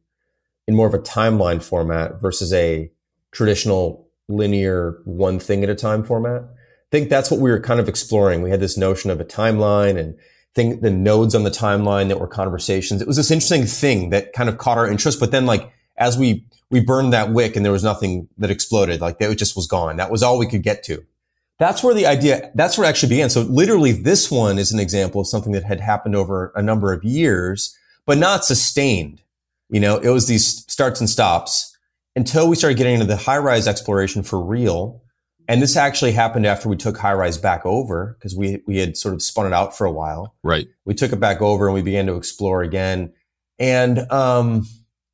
in 0.66 0.74
more 0.74 0.88
of 0.88 0.94
a 0.94 0.98
timeline 0.98 1.62
format 1.62 2.20
versus 2.20 2.52
a 2.52 2.90
traditional 3.30 4.08
linear 4.28 5.00
one 5.04 5.38
thing 5.38 5.62
at 5.62 5.70
a 5.70 5.74
time 5.74 6.02
format 6.02 6.42
think 6.90 7.08
that's 7.08 7.30
what 7.30 7.40
we 7.40 7.50
were 7.50 7.60
kind 7.60 7.80
of 7.80 7.88
exploring. 7.88 8.42
We 8.42 8.50
had 8.50 8.60
this 8.60 8.76
notion 8.76 9.10
of 9.10 9.20
a 9.20 9.24
timeline 9.24 9.98
and 9.98 10.18
think 10.54 10.80
the 10.80 10.90
nodes 10.90 11.34
on 11.34 11.44
the 11.44 11.50
timeline 11.50 12.08
that 12.08 12.20
were 12.20 12.26
conversations. 12.26 13.00
It 13.00 13.06
was 13.06 13.16
this 13.16 13.30
interesting 13.30 13.66
thing 13.66 14.10
that 14.10 14.32
kind 14.32 14.48
of 14.48 14.58
caught 14.58 14.78
our 14.78 14.88
interest. 14.88 15.20
But 15.20 15.30
then 15.30 15.46
like 15.46 15.72
as 15.96 16.16
we, 16.16 16.44
we 16.70 16.80
burned 16.80 17.12
that 17.12 17.32
wick 17.32 17.56
and 17.56 17.64
there 17.64 17.72
was 17.72 17.84
nothing 17.84 18.28
that 18.38 18.50
exploded, 18.50 19.00
like 19.00 19.16
it 19.20 19.34
just 19.36 19.56
was 19.56 19.66
gone. 19.66 19.96
That 19.96 20.10
was 20.10 20.22
all 20.22 20.38
we 20.38 20.48
could 20.48 20.62
get 20.62 20.82
to. 20.84 21.04
That's 21.58 21.82
where 21.82 21.94
the 21.94 22.06
idea, 22.06 22.52
that's 22.54 22.78
where 22.78 22.86
it 22.86 22.90
actually 22.90 23.10
began. 23.10 23.30
So 23.30 23.42
literally 23.42 23.92
this 23.92 24.30
one 24.30 24.58
is 24.58 24.72
an 24.72 24.78
example 24.78 25.20
of 25.20 25.26
something 25.26 25.52
that 25.52 25.64
had 25.64 25.80
happened 25.80 26.14
over 26.14 26.52
a 26.54 26.62
number 26.62 26.92
of 26.92 27.04
years, 27.04 27.76
but 28.06 28.16
not 28.16 28.44
sustained. 28.44 29.22
You 29.68 29.80
know, 29.80 29.98
it 29.98 30.08
was 30.08 30.28
these 30.28 30.64
starts 30.70 31.00
and 31.00 31.10
stops 31.10 31.76
until 32.16 32.48
we 32.48 32.56
started 32.56 32.78
getting 32.78 32.94
into 32.94 33.06
the 33.06 33.16
Highrise 33.16 33.66
exploration 33.66 34.22
for 34.22 34.40
real 34.40 35.02
and 35.48 35.62
this 35.62 35.76
actually 35.76 36.12
happened 36.12 36.44
after 36.44 36.68
we 36.68 36.76
took 36.76 36.96
Highrise 36.96 37.40
back 37.40 37.64
over 37.64 38.16
because 38.18 38.36
we, 38.36 38.62
we 38.66 38.76
had 38.76 38.98
sort 38.98 39.14
of 39.14 39.22
spun 39.22 39.46
it 39.46 39.54
out 39.54 39.76
for 39.76 39.86
a 39.86 39.90
while. 39.90 40.34
Right. 40.42 40.68
We 40.84 40.92
took 40.92 41.10
it 41.10 41.18
back 41.20 41.40
over 41.40 41.66
and 41.66 41.74
we 41.74 41.80
began 41.80 42.06
to 42.06 42.16
explore 42.16 42.62
again. 42.62 43.14
And, 43.58 44.00
um, 44.12 44.66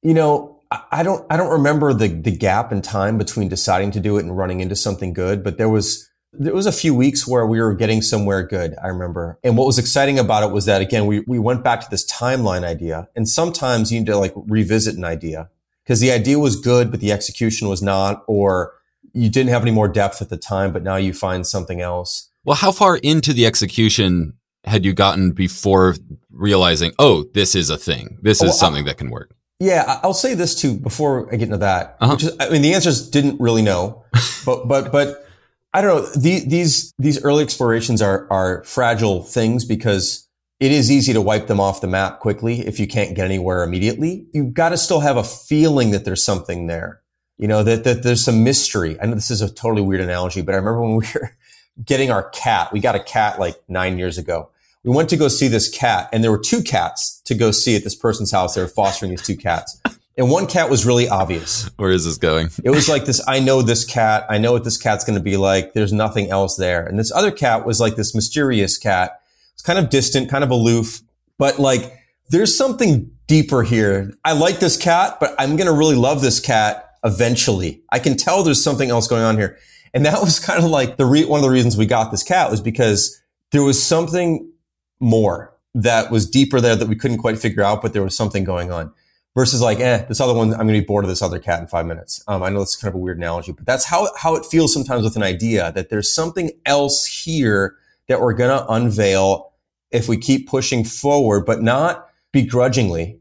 you 0.02 0.12
know, 0.12 0.60
I 0.90 1.04
don't, 1.04 1.24
I 1.30 1.36
don't 1.36 1.52
remember 1.52 1.94
the, 1.94 2.08
the 2.08 2.32
gap 2.32 2.72
in 2.72 2.82
time 2.82 3.16
between 3.16 3.48
deciding 3.48 3.92
to 3.92 4.00
do 4.00 4.16
it 4.18 4.24
and 4.24 4.36
running 4.36 4.58
into 4.58 4.74
something 4.74 5.12
good, 5.12 5.44
but 5.44 5.56
there 5.56 5.68
was, 5.68 6.10
there 6.32 6.52
was 6.52 6.66
a 6.66 6.72
few 6.72 6.96
weeks 6.96 7.28
where 7.28 7.46
we 7.46 7.60
were 7.60 7.74
getting 7.74 8.02
somewhere 8.02 8.42
good. 8.42 8.74
I 8.82 8.88
remember. 8.88 9.38
And 9.44 9.56
what 9.56 9.68
was 9.68 9.78
exciting 9.78 10.18
about 10.18 10.42
it 10.42 10.52
was 10.52 10.64
that 10.64 10.82
again, 10.82 11.06
we, 11.06 11.20
we 11.28 11.38
went 11.38 11.62
back 11.62 11.80
to 11.82 11.86
this 11.90 12.04
timeline 12.10 12.64
idea 12.64 13.08
and 13.14 13.28
sometimes 13.28 13.92
you 13.92 14.00
need 14.00 14.06
to 14.06 14.18
like 14.18 14.32
revisit 14.34 14.96
an 14.96 15.04
idea 15.04 15.48
because 15.84 16.00
the 16.00 16.10
idea 16.10 16.40
was 16.40 16.56
good, 16.56 16.90
but 16.90 16.98
the 16.98 17.12
execution 17.12 17.68
was 17.68 17.82
not, 17.82 18.24
or 18.26 18.72
you 19.14 19.30
didn't 19.30 19.50
have 19.50 19.62
any 19.62 19.70
more 19.70 19.88
depth 19.88 20.20
at 20.20 20.28
the 20.28 20.36
time, 20.36 20.72
but 20.72 20.82
now 20.82 20.96
you 20.96 21.12
find 21.12 21.46
something 21.46 21.80
else. 21.80 22.30
Well, 22.44 22.56
how 22.56 22.72
far 22.72 22.96
into 22.98 23.32
the 23.32 23.46
execution 23.46 24.34
had 24.64 24.84
you 24.84 24.92
gotten 24.92 25.30
before 25.32 25.94
realizing, 26.30 26.92
oh, 26.98 27.24
this 27.34 27.54
is 27.54 27.70
a 27.70 27.76
thing. 27.78 28.18
This 28.22 28.38
is 28.38 28.44
Well, 28.48 28.52
something 28.52 28.84
that 28.86 28.98
can 28.98 29.10
work. 29.10 29.34
Yeah, 29.60 29.84
I- 29.86 30.00
I'll 30.02 30.14
say 30.14 30.34
this 30.34 30.54
too 30.54 30.76
before 30.78 31.28
I 31.32 31.36
get 31.36 31.44
into 31.46 31.58
that. 31.58 31.96
Uh-huh. 32.00 32.14
Which 32.14 32.24
is, 32.24 32.36
I 32.40 32.48
mean, 32.50 32.62
the 32.62 32.74
answers 32.74 33.08
didn't 33.08 33.40
really 33.40 33.62
know, 33.62 34.04
but 34.44 34.66
but 34.66 34.90
but 34.90 35.24
I 35.72 35.80
don't 35.80 36.02
know. 36.02 36.08
The, 36.20 36.40
these 36.46 36.92
these 36.98 37.22
early 37.22 37.44
explorations 37.44 38.02
are 38.02 38.26
are 38.30 38.62
fragile 38.64 39.22
things 39.22 39.64
because 39.64 40.28
it 40.60 40.72
is 40.72 40.90
easy 40.90 41.12
to 41.12 41.20
wipe 41.20 41.46
them 41.46 41.60
off 41.60 41.80
the 41.80 41.86
map 41.86 42.20
quickly 42.20 42.66
if 42.66 42.80
you 42.80 42.86
can't 42.86 43.14
get 43.14 43.24
anywhere 43.26 43.62
immediately. 43.62 44.26
You've 44.32 44.54
got 44.54 44.70
to 44.70 44.76
still 44.76 45.00
have 45.00 45.16
a 45.16 45.24
feeling 45.24 45.90
that 45.92 46.04
there's 46.04 46.22
something 46.24 46.66
there. 46.66 47.00
You 47.38 47.48
know 47.48 47.62
that 47.62 47.84
that 47.84 48.02
there's 48.02 48.24
some 48.24 48.44
mystery. 48.44 49.00
I 49.00 49.06
know 49.06 49.14
this 49.14 49.30
is 49.30 49.42
a 49.42 49.52
totally 49.52 49.82
weird 49.82 50.00
analogy, 50.00 50.42
but 50.42 50.54
I 50.54 50.58
remember 50.58 50.82
when 50.82 50.96
we 50.96 51.06
were 51.14 51.36
getting 51.84 52.10
our 52.10 52.28
cat. 52.30 52.72
We 52.72 52.80
got 52.80 52.94
a 52.94 53.02
cat 53.02 53.38
like 53.40 53.56
nine 53.68 53.98
years 53.98 54.18
ago. 54.18 54.50
We 54.84 54.94
went 54.94 55.08
to 55.10 55.16
go 55.16 55.28
see 55.28 55.48
this 55.48 55.68
cat, 55.68 56.08
and 56.12 56.22
there 56.22 56.30
were 56.30 56.38
two 56.38 56.62
cats 56.62 57.20
to 57.24 57.34
go 57.34 57.50
see 57.50 57.74
at 57.74 57.84
this 57.84 57.94
person's 57.94 58.30
house. 58.30 58.54
They 58.54 58.60
were 58.60 58.68
fostering 58.68 59.10
these 59.10 59.22
two 59.22 59.36
cats. 59.36 59.80
And 60.16 60.30
one 60.30 60.46
cat 60.46 60.70
was 60.70 60.86
really 60.86 61.08
obvious. 61.08 61.68
Where 61.76 61.90
is 61.90 62.04
this 62.04 62.18
going? 62.18 62.50
It 62.62 62.70
was 62.70 62.88
like 62.88 63.04
this, 63.04 63.20
I 63.26 63.40
know 63.40 63.62
this 63.62 63.84
cat. 63.84 64.24
I 64.30 64.38
know 64.38 64.52
what 64.52 64.62
this 64.62 64.76
cat's 64.76 65.04
going 65.04 65.18
to 65.18 65.22
be 65.22 65.36
like. 65.36 65.72
There's 65.72 65.92
nothing 65.92 66.30
else 66.30 66.56
there. 66.56 66.86
And 66.86 66.98
this 66.98 67.10
other 67.10 67.32
cat 67.32 67.66
was 67.66 67.80
like 67.80 67.96
this 67.96 68.14
mysterious 68.14 68.78
cat. 68.78 69.20
It's 69.54 69.62
kind 69.62 69.78
of 69.78 69.90
distant, 69.90 70.30
kind 70.30 70.44
of 70.44 70.50
aloof, 70.50 71.00
but 71.36 71.58
like 71.58 71.98
there's 72.28 72.56
something 72.56 73.10
deeper 73.26 73.64
here. 73.64 74.14
I 74.24 74.34
like 74.34 74.60
this 74.60 74.76
cat, 74.76 75.18
but 75.18 75.34
I'm 75.38 75.56
going 75.56 75.66
to 75.66 75.76
really 75.76 75.96
love 75.96 76.22
this 76.22 76.38
cat 76.38 76.93
eventually. 77.04 77.82
I 77.92 77.98
can 77.98 78.16
tell 78.16 78.42
there's 78.42 78.62
something 78.62 78.90
else 78.90 79.06
going 79.06 79.22
on 79.22 79.36
here. 79.36 79.58
And 79.92 80.04
that 80.06 80.20
was 80.20 80.40
kind 80.40 80.62
of 80.62 80.70
like 80.70 80.96
the 80.96 81.06
re- 81.06 81.24
one 81.24 81.38
of 81.38 81.44
the 81.44 81.50
reasons 81.50 81.76
we 81.76 81.86
got 81.86 82.10
this 82.10 82.22
cat 82.22 82.50
was 82.50 82.60
because 82.60 83.20
there 83.52 83.62
was 83.62 83.80
something 83.80 84.50
more 84.98 85.54
that 85.74 86.10
was 86.10 86.28
deeper 86.28 86.60
there 86.60 86.76
that 86.76 86.88
we 86.88 86.96
couldn't 86.96 87.18
quite 87.18 87.38
figure 87.38 87.62
out, 87.62 87.82
but 87.82 87.92
there 87.92 88.02
was 88.02 88.16
something 88.16 88.42
going 88.44 88.72
on 88.72 88.92
versus 89.34 89.60
like, 89.60 89.80
eh, 89.80 90.04
this 90.08 90.20
other 90.20 90.34
one, 90.34 90.52
I'm 90.52 90.66
going 90.66 90.74
to 90.74 90.80
be 90.80 90.86
bored 90.86 91.04
of 91.04 91.08
this 91.08 91.22
other 91.22 91.38
cat 91.38 91.60
in 91.60 91.66
five 91.66 91.86
minutes. 91.86 92.22
Um, 92.26 92.42
I 92.42 92.50
know 92.50 92.62
it's 92.62 92.76
kind 92.76 92.88
of 92.88 92.94
a 92.94 92.98
weird 92.98 93.18
analogy, 93.18 93.52
but 93.52 93.66
that's 93.66 93.84
how, 93.84 94.08
how 94.16 94.34
it 94.36 94.46
feels 94.46 94.72
sometimes 94.72 95.04
with 95.04 95.16
an 95.16 95.22
idea 95.22 95.72
that 95.72 95.90
there's 95.90 96.12
something 96.12 96.52
else 96.64 97.06
here 97.06 97.76
that 98.08 98.20
we're 98.20 98.34
going 98.34 98.56
to 98.56 98.66
unveil 98.68 99.52
if 99.90 100.08
we 100.08 100.16
keep 100.16 100.48
pushing 100.48 100.84
forward, 100.84 101.44
but 101.44 101.62
not 101.62 102.08
begrudgingly, 102.32 103.18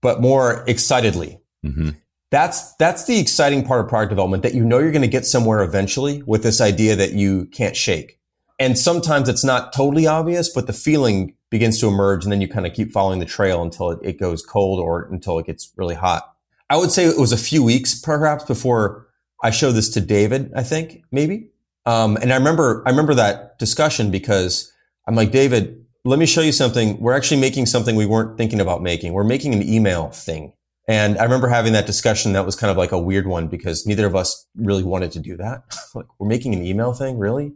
but 0.00 0.20
more 0.20 0.64
excitedly. 0.66 1.40
hmm 1.62 1.90
That's, 2.30 2.74
that's 2.76 3.06
the 3.06 3.18
exciting 3.18 3.64
part 3.64 3.80
of 3.80 3.88
product 3.88 4.10
development 4.10 4.42
that 4.44 4.54
you 4.54 4.64
know 4.64 4.78
you're 4.78 4.92
going 4.92 5.02
to 5.02 5.08
get 5.08 5.26
somewhere 5.26 5.62
eventually 5.62 6.22
with 6.26 6.42
this 6.42 6.60
idea 6.60 6.94
that 6.96 7.12
you 7.12 7.46
can't 7.46 7.76
shake. 7.76 8.18
And 8.58 8.78
sometimes 8.78 9.28
it's 9.28 9.42
not 9.42 9.72
totally 9.72 10.06
obvious, 10.06 10.48
but 10.48 10.66
the 10.66 10.72
feeling 10.72 11.34
begins 11.50 11.80
to 11.80 11.88
emerge 11.88 12.24
and 12.24 12.30
then 12.30 12.40
you 12.40 12.46
kind 12.46 12.66
of 12.66 12.72
keep 12.72 12.92
following 12.92 13.18
the 13.18 13.26
trail 13.26 13.62
until 13.62 13.90
it, 13.90 13.98
it 14.02 14.20
goes 14.20 14.44
cold 14.44 14.78
or 14.78 15.08
until 15.10 15.38
it 15.38 15.46
gets 15.46 15.72
really 15.76 15.96
hot. 15.96 16.34
I 16.68 16.76
would 16.76 16.92
say 16.92 17.06
it 17.06 17.18
was 17.18 17.32
a 17.32 17.36
few 17.36 17.64
weeks 17.64 17.98
perhaps 17.98 18.44
before 18.44 19.08
I 19.42 19.50
showed 19.50 19.72
this 19.72 19.88
to 19.90 20.00
David, 20.00 20.52
I 20.54 20.62
think 20.62 21.02
maybe. 21.10 21.50
Um, 21.86 22.16
and 22.18 22.32
I 22.32 22.36
remember, 22.36 22.84
I 22.86 22.90
remember 22.90 23.14
that 23.14 23.58
discussion 23.58 24.10
because 24.10 24.72
I'm 25.08 25.16
like, 25.16 25.32
David, 25.32 25.84
let 26.04 26.18
me 26.18 26.26
show 26.26 26.42
you 26.42 26.52
something. 26.52 27.00
We're 27.00 27.14
actually 27.14 27.40
making 27.40 27.66
something 27.66 27.96
we 27.96 28.06
weren't 28.06 28.38
thinking 28.38 28.60
about 28.60 28.82
making. 28.82 29.12
We're 29.12 29.24
making 29.24 29.54
an 29.54 29.66
email 29.66 30.10
thing. 30.10 30.52
And 30.90 31.18
I 31.18 31.22
remember 31.22 31.46
having 31.46 31.72
that 31.74 31.86
discussion. 31.86 32.32
That 32.32 32.44
was 32.44 32.56
kind 32.56 32.68
of 32.68 32.76
like 32.76 32.90
a 32.90 32.98
weird 32.98 33.28
one 33.28 33.46
because 33.46 33.86
neither 33.86 34.06
of 34.06 34.16
us 34.16 34.44
really 34.56 34.82
wanted 34.82 35.12
to 35.12 35.20
do 35.20 35.36
that. 35.36 35.62
like, 35.94 36.06
we're 36.18 36.26
making 36.26 36.52
an 36.52 36.66
email 36.66 36.92
thing, 36.92 37.16
really? 37.16 37.52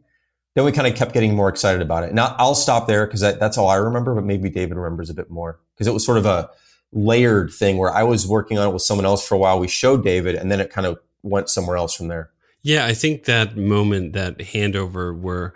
Then 0.55 0.65
we 0.65 0.71
kind 0.71 0.87
of 0.87 0.95
kept 0.95 1.13
getting 1.13 1.35
more 1.35 1.49
excited 1.49 1.83
about 1.83 2.05
it. 2.05 2.15
Now 2.15 2.37
I'll 2.39 2.55
stop 2.55 2.87
there 2.87 3.07
because 3.07 3.23
that, 3.23 3.41
that's 3.41 3.59
all 3.59 3.67
I 3.67 3.75
remember, 3.75 4.15
but 4.15 4.23
maybe 4.23 4.51
David 4.51 4.77
remembers 4.77 5.11
a 5.11 5.15
bit 5.15 5.31
more 5.31 5.59
because 5.75 5.89
it 5.89 5.93
was 5.93 6.07
sort 6.07 6.17
of 6.17 6.27
a 6.27 6.49
layered 6.93 7.53
thing 7.53 7.77
where 7.77 7.91
I 7.91 8.05
was 8.05 8.25
working 8.25 8.57
on 8.57 8.69
it 8.69 8.73
with 8.73 8.83
someone 8.83 9.05
else 9.05 9.27
for 9.27 9.35
a 9.35 9.39
while. 9.39 9.59
We 9.59 9.67
showed 9.67 10.05
David 10.05 10.37
and 10.37 10.53
then 10.53 10.61
it 10.61 10.71
kind 10.71 10.87
of 10.87 11.01
went 11.25 11.49
somewhere 11.49 11.77
else 11.77 11.93
from 11.93 12.07
there. 12.07 12.31
Yeah, 12.63 12.87
I 12.87 12.95
think 12.95 13.25
that 13.25 13.57
moment, 13.57 14.13
that 14.13 14.39
handover 14.39 15.19
where 15.19 15.55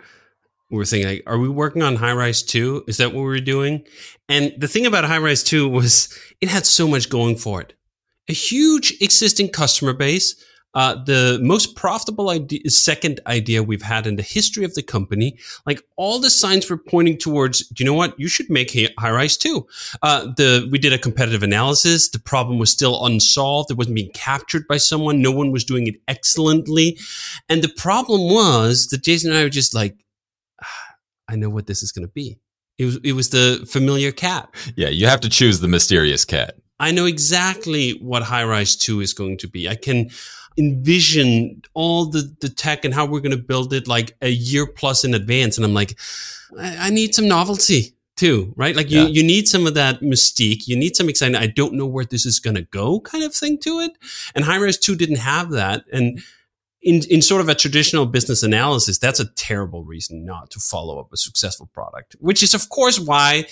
we're 0.69 0.85
thinking, 0.85 1.09
like, 1.09 1.23
are 1.25 1.37
we 1.37 1.49
working 1.49 1.81
on 1.81 1.97
Highrise 1.97 2.45
2? 2.45 2.85
Is 2.87 2.97
that 2.97 3.13
what 3.13 3.21
we 3.21 3.27
were 3.27 3.39
doing? 3.39 3.85
And 4.27 4.53
the 4.57 4.67
thing 4.67 4.85
about 4.85 5.03
Highrise 5.05 5.45
2 5.45 5.67
was 5.67 6.13
it 6.41 6.49
had 6.49 6.65
so 6.65 6.87
much 6.87 7.09
going 7.09 7.37
for 7.37 7.61
it. 7.61 7.73
A 8.29 8.33
huge 8.33 8.95
existing 9.01 9.49
customer 9.49 9.93
base, 9.93 10.35
uh, 10.75 11.03
the 11.03 11.39
most 11.41 11.75
profitable 11.75 12.29
idea, 12.29 12.59
second 12.69 13.19
idea 13.25 13.63
we've 13.63 13.81
had 13.81 14.05
in 14.05 14.17
the 14.17 14.23
history 14.23 14.63
of 14.63 14.75
the 14.75 14.83
company. 14.83 15.35
Like 15.65 15.81
all 15.97 16.19
the 16.19 16.29
signs 16.29 16.69
were 16.69 16.77
pointing 16.77 17.17
towards, 17.17 17.67
do 17.69 17.83
you 17.83 17.89
know 17.89 17.95
what? 17.95 18.19
You 18.19 18.27
should 18.27 18.51
make 18.51 18.69
Highrise 18.69 19.39
2. 19.39 19.65
Uh, 20.03 20.27
the, 20.37 20.69
we 20.71 20.77
did 20.77 20.93
a 20.93 20.99
competitive 20.99 21.41
analysis. 21.41 22.09
The 22.09 22.19
problem 22.19 22.59
was 22.59 22.71
still 22.71 23.03
unsolved. 23.03 23.71
It 23.71 23.77
wasn't 23.77 23.95
being 23.95 24.11
captured 24.13 24.67
by 24.67 24.77
someone. 24.77 25.23
No 25.23 25.31
one 25.31 25.51
was 25.51 25.63
doing 25.63 25.87
it 25.87 25.95
excellently. 26.07 26.99
And 27.49 27.63
the 27.63 27.69
problem 27.69 28.31
was 28.31 28.87
that 28.89 29.03
Jason 29.03 29.31
and 29.31 29.39
I 29.39 29.43
were 29.43 29.49
just 29.49 29.73
like, 29.73 29.95
"Ah, 29.97 30.08
I 31.27 31.35
know 31.35 31.49
what 31.49 31.67
this 31.67 31.83
is 31.83 31.91
going 31.91 32.07
to 32.07 32.11
be. 32.13 32.39
It 32.77 32.85
was, 32.85 32.99
it 33.03 33.11
was 33.13 33.29
the 33.29 33.65
familiar 33.69 34.11
cat. 34.11 34.49
Yeah, 34.75 34.87
you 34.89 35.05
have 35.07 35.19
to 35.21 35.29
choose 35.29 35.59
the 35.59 35.67
mysterious 35.67 36.25
cat. 36.25 36.55
I 36.79 36.91
know 36.91 37.05
exactly 37.05 37.91
what 38.01 38.23
Highrise 38.23 38.79
2 38.79 39.01
is 39.01 39.13
going 39.13 39.37
to 39.39 39.47
be. 39.49 39.67
I 39.67 39.75
can 39.75 40.09
envision 40.57 41.61
all 41.73 42.05
the, 42.05 42.35
the 42.41 42.49
tech 42.49 42.85
and 42.85 42.93
how 42.93 43.05
we're 43.05 43.19
going 43.19 43.35
to 43.35 43.43
build 43.43 43.73
it 43.73 43.87
like 43.87 44.15
a 44.21 44.29
year 44.29 44.65
plus 44.65 45.03
in 45.03 45.13
advance. 45.13 45.57
And 45.57 45.65
I'm 45.65 45.73
like, 45.73 45.97
I, 46.59 46.87
I 46.87 46.89
need 46.89 47.13
some 47.15 47.27
novelty 47.27 47.95
too, 48.15 48.53
right? 48.55 48.75
Like 48.75 48.89
you, 48.91 49.01
Yeah. 49.01 49.07
you 49.07 49.23
need 49.23 49.47
some 49.47 49.67
of 49.67 49.73
that 49.75 50.01
mystique. 50.01 50.67
You 50.67 50.75
need 50.77 50.95
some 50.95 51.09
excitement. 51.09 51.43
I 51.43 51.47
don't 51.47 51.73
know 51.73 51.85
where 51.85 52.05
this 52.05 52.25
is 52.25 52.39
going 52.39 52.55
to 52.55 52.63
go 52.63 52.99
kind 53.01 53.23
of 53.23 53.33
thing 53.33 53.57
to 53.59 53.79
it. 53.79 53.91
And 54.35 54.45
Highrise 54.45 54.79
2 54.79 54.95
didn't 54.95 55.17
have 55.17 55.51
that. 55.51 55.83
And 55.91 56.21
in, 56.81 57.01
in 57.09 57.21
sort 57.21 57.41
of 57.41 57.49
a 57.49 57.55
traditional 57.55 58.05
business 58.05 58.43
analysis, 58.43 58.97
that's 58.97 59.19
a 59.19 59.29
terrible 59.33 59.83
reason 59.83 60.25
not 60.25 60.49
to 60.51 60.59
follow 60.59 60.99
up 60.99 61.11
a 61.11 61.17
successful 61.17 61.69
product, 61.73 62.15
which 62.19 62.41
is 62.41 62.53
of 62.53 62.69
course 62.69 62.99
why 62.99 63.45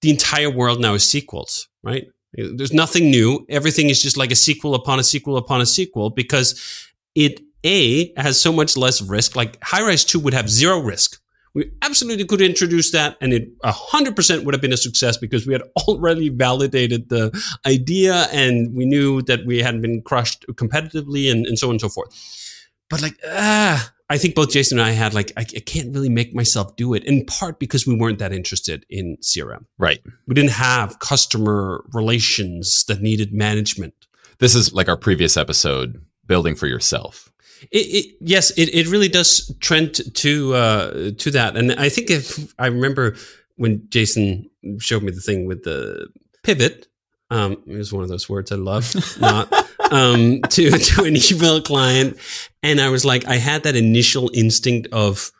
the 0.00 0.10
entire 0.10 0.50
world 0.50 0.80
now 0.80 0.94
is 0.94 1.06
sequels, 1.06 1.68
right? 1.82 2.06
There's 2.34 2.72
nothing 2.72 3.10
new. 3.10 3.44
Everything 3.48 3.90
is 3.90 4.00
just 4.00 4.16
like 4.16 4.30
a 4.30 4.36
sequel 4.36 4.74
upon 4.74 4.98
a 4.98 5.04
sequel 5.04 5.36
upon 5.36 5.60
a 5.60 5.66
sequel 5.66 6.10
because 6.10 6.88
it 7.14 7.40
A 7.64 8.12
has 8.18 8.40
so 8.40 8.52
much 8.52 8.76
less 8.76 9.02
risk. 9.02 9.36
Like 9.36 9.60
Highrise 9.60 10.06
2 10.06 10.18
would 10.20 10.32
have 10.32 10.48
zero 10.48 10.80
risk. 10.80 11.20
We 11.54 11.70
absolutely 11.82 12.24
could 12.24 12.40
introduce 12.40 12.90
that 12.92 13.18
and 13.20 13.34
it 13.34 13.58
100% 13.60 14.44
would 14.44 14.54
have 14.54 14.62
been 14.62 14.72
a 14.72 14.78
success 14.78 15.18
because 15.18 15.46
we 15.46 15.52
had 15.52 15.62
already 15.86 16.30
validated 16.30 17.10
the 17.10 17.30
idea 17.66 18.26
and 18.32 18.74
we 18.74 18.86
knew 18.86 19.20
that 19.22 19.44
we 19.44 19.58
hadn't 19.58 19.82
been 19.82 20.00
crushed 20.00 20.46
competitively 20.52 21.30
and, 21.30 21.44
and 21.44 21.58
so 21.58 21.68
on 21.68 21.72
and 21.72 21.80
so 21.82 21.90
forth. 21.90 22.48
But 22.92 23.00
like, 23.00 23.18
ah, 23.26 23.90
I 24.10 24.18
think 24.18 24.34
both 24.34 24.50
Jason 24.50 24.78
and 24.78 24.86
I 24.86 24.90
had 24.90 25.14
like, 25.14 25.32
I, 25.34 25.40
I 25.40 25.60
can't 25.60 25.94
really 25.94 26.10
make 26.10 26.34
myself 26.34 26.76
do 26.76 26.92
it 26.92 27.02
in 27.04 27.24
part 27.24 27.58
because 27.58 27.86
we 27.86 27.96
weren't 27.96 28.18
that 28.18 28.34
interested 28.34 28.84
in 28.90 29.16
CRM. 29.22 29.64
Right. 29.78 30.00
We 30.26 30.34
didn't 30.34 30.50
have 30.50 30.98
customer 30.98 31.82
relations 31.94 32.84
that 32.88 33.00
needed 33.00 33.32
management. 33.32 33.94
This 34.40 34.54
is 34.54 34.74
like 34.74 34.90
our 34.90 34.98
previous 34.98 35.38
episode, 35.38 36.04
building 36.26 36.54
for 36.54 36.66
yourself. 36.66 37.32
It, 37.70 37.78
it, 37.78 38.16
yes, 38.20 38.50
it, 38.58 38.74
it 38.74 38.88
really 38.88 39.08
does 39.08 39.54
trend 39.60 40.14
to 40.16 40.54
uh, 40.54 41.10
to 41.16 41.30
that, 41.30 41.56
and 41.56 41.72
I 41.72 41.88
think 41.88 42.10
if 42.10 42.52
I 42.58 42.66
remember 42.66 43.14
when 43.54 43.86
Jason 43.88 44.50
showed 44.80 45.04
me 45.04 45.12
the 45.12 45.20
thing 45.20 45.46
with 45.46 45.62
the 45.62 46.08
pivot, 46.42 46.88
um, 47.30 47.52
it 47.66 47.76
was 47.76 47.92
one 47.92 48.02
of 48.02 48.08
those 48.08 48.28
words 48.28 48.50
I 48.50 48.56
love, 48.56 48.92
not 49.20 49.48
um, 49.92 50.40
to 50.48 50.70
to 50.78 51.04
an 51.04 51.16
email 51.16 51.60
client, 51.60 52.18
and 52.62 52.80
I 52.80 52.88
was 52.88 53.04
like, 53.04 53.26
I 53.26 53.36
had 53.36 53.62
that 53.62 53.76
initial 53.76 54.30
instinct 54.34 54.88
of, 54.90 55.30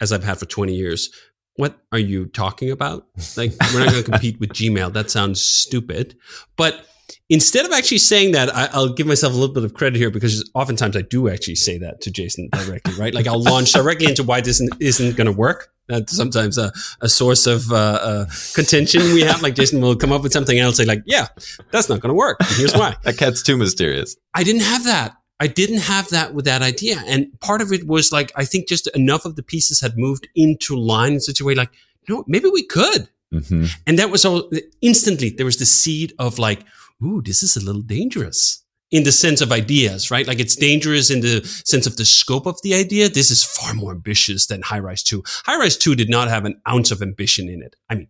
as 0.00 0.12
I've 0.12 0.24
had 0.24 0.38
for 0.38 0.46
twenty 0.46 0.74
years. 0.74 1.10
What 1.56 1.78
are 1.92 1.98
you 1.98 2.26
talking 2.26 2.70
about? 2.70 3.06
Like, 3.36 3.52
we're 3.74 3.80
not 3.80 3.90
going 3.90 4.02
to 4.02 4.10
compete 4.10 4.40
with 4.40 4.50
Gmail. 4.50 4.94
That 4.94 5.10
sounds 5.10 5.42
stupid. 5.42 6.16
But 6.56 6.86
instead 7.28 7.66
of 7.66 7.72
actually 7.72 7.98
saying 7.98 8.32
that, 8.32 8.54
I, 8.54 8.70
I'll 8.72 8.94
give 8.94 9.06
myself 9.06 9.34
a 9.34 9.36
little 9.36 9.54
bit 9.54 9.64
of 9.64 9.74
credit 9.74 9.98
here 9.98 10.10
because 10.10 10.48
oftentimes 10.54 10.96
I 10.96 11.02
do 11.02 11.28
actually 11.28 11.56
say 11.56 11.76
that 11.78 12.00
to 12.02 12.10
Jason 12.10 12.48
directly, 12.52 12.94
right? 12.94 13.12
Like 13.12 13.26
I'll 13.26 13.42
launch 13.42 13.72
directly 13.72 14.06
into 14.06 14.22
why 14.22 14.40
this 14.40 14.60
isn't, 14.60 14.80
isn't 14.80 15.16
going 15.16 15.26
to 15.26 15.32
work. 15.32 15.70
That's 15.90 16.16
sometimes 16.16 16.56
a, 16.58 16.72
a 17.00 17.08
source 17.08 17.46
of 17.46 17.70
uh, 17.72 17.76
uh, 17.76 18.26
contention 18.54 19.02
we 19.12 19.22
have. 19.22 19.42
Like 19.42 19.54
Jason 19.54 19.80
will 19.80 19.96
come 19.96 20.12
up 20.12 20.22
with 20.22 20.32
something 20.32 20.58
else, 20.58 20.76
say 20.76 20.84
like, 20.84 21.02
"Yeah, 21.06 21.26
that's 21.72 21.88
not 21.88 22.00
going 22.00 22.10
to 22.10 22.14
work." 22.14 22.36
And 22.40 22.56
here's 22.56 22.74
why. 22.74 22.96
That 23.04 23.16
cat's 23.18 23.42
too 23.42 23.56
mysterious. 23.56 24.16
I 24.34 24.42
didn't 24.44 24.62
have 24.62 24.84
that. 24.84 25.16
I 25.42 25.46
didn't 25.46 25.78
have 25.94 26.08
that 26.10 26.34
with 26.34 26.44
that 26.44 26.62
idea. 26.62 27.02
And 27.06 27.28
part 27.40 27.62
of 27.62 27.72
it 27.72 27.86
was 27.86 28.12
like, 28.12 28.30
I 28.36 28.44
think 28.44 28.68
just 28.68 28.86
enough 28.94 29.24
of 29.24 29.36
the 29.36 29.42
pieces 29.42 29.80
had 29.80 29.96
moved 29.96 30.28
into 30.36 30.76
line 30.76 31.14
in 31.14 31.20
such 31.20 31.40
a 31.40 31.44
way 31.44 31.54
like, 31.54 31.70
you 32.06 32.14
know, 32.14 32.24
maybe 32.26 32.48
we 32.50 32.62
could. 32.62 33.08
hmm 33.32 33.64
And 33.86 33.98
that 33.98 34.10
was 34.10 34.24
all 34.24 34.50
instantly 34.82 35.30
there 35.30 35.46
was 35.46 35.56
the 35.56 35.66
seed 35.66 36.12
of 36.18 36.38
like, 36.38 36.60
ooh, 37.02 37.22
this 37.22 37.42
is 37.42 37.56
a 37.56 37.64
little 37.64 37.80
dangerous. 37.82 38.64
In 38.90 39.04
the 39.04 39.12
sense 39.12 39.40
of 39.40 39.52
ideas, 39.52 40.10
right? 40.10 40.26
Like 40.26 40.40
it's 40.40 40.56
dangerous 40.56 41.10
in 41.10 41.20
the 41.20 41.44
sense 41.44 41.86
of 41.86 41.96
the 41.96 42.04
scope 42.04 42.46
of 42.46 42.60
the 42.62 42.74
idea. 42.74 43.08
This 43.08 43.30
is 43.30 43.44
far 43.44 43.72
more 43.72 43.92
ambitious 43.92 44.46
than 44.46 44.62
Highrise 44.62 45.04
2. 45.04 45.22
Highrise 45.22 45.78
2 45.78 45.94
did 45.94 46.10
not 46.10 46.28
have 46.28 46.44
an 46.44 46.60
ounce 46.68 46.90
of 46.90 47.00
ambition 47.00 47.48
in 47.48 47.62
it. 47.62 47.76
I 47.88 47.94
mean, 47.94 48.08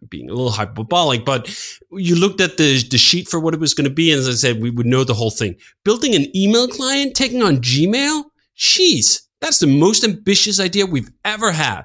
I'm 0.00 0.08
being 0.08 0.28
a 0.28 0.34
little 0.34 0.50
hyperbolic, 0.50 1.24
but 1.24 1.48
you 1.92 2.16
looked 2.16 2.40
at 2.40 2.56
the, 2.56 2.82
the 2.90 2.98
sheet 2.98 3.28
for 3.28 3.38
what 3.38 3.54
it 3.54 3.60
was 3.60 3.74
going 3.74 3.88
to 3.88 3.94
be. 3.94 4.10
And 4.10 4.18
as 4.18 4.28
I 4.28 4.32
said, 4.32 4.60
we 4.60 4.70
would 4.70 4.86
know 4.86 5.04
the 5.04 5.14
whole 5.14 5.30
thing. 5.30 5.56
Building 5.84 6.14
an 6.14 6.34
email 6.36 6.66
client, 6.68 7.14
taking 7.14 7.42
on 7.42 7.58
Gmail. 7.58 8.24
Jeez, 8.56 9.22
that's 9.40 9.58
the 9.58 9.66
most 9.66 10.04
ambitious 10.04 10.58
idea 10.58 10.86
we've 10.86 11.10
ever 11.24 11.52
had. 11.52 11.84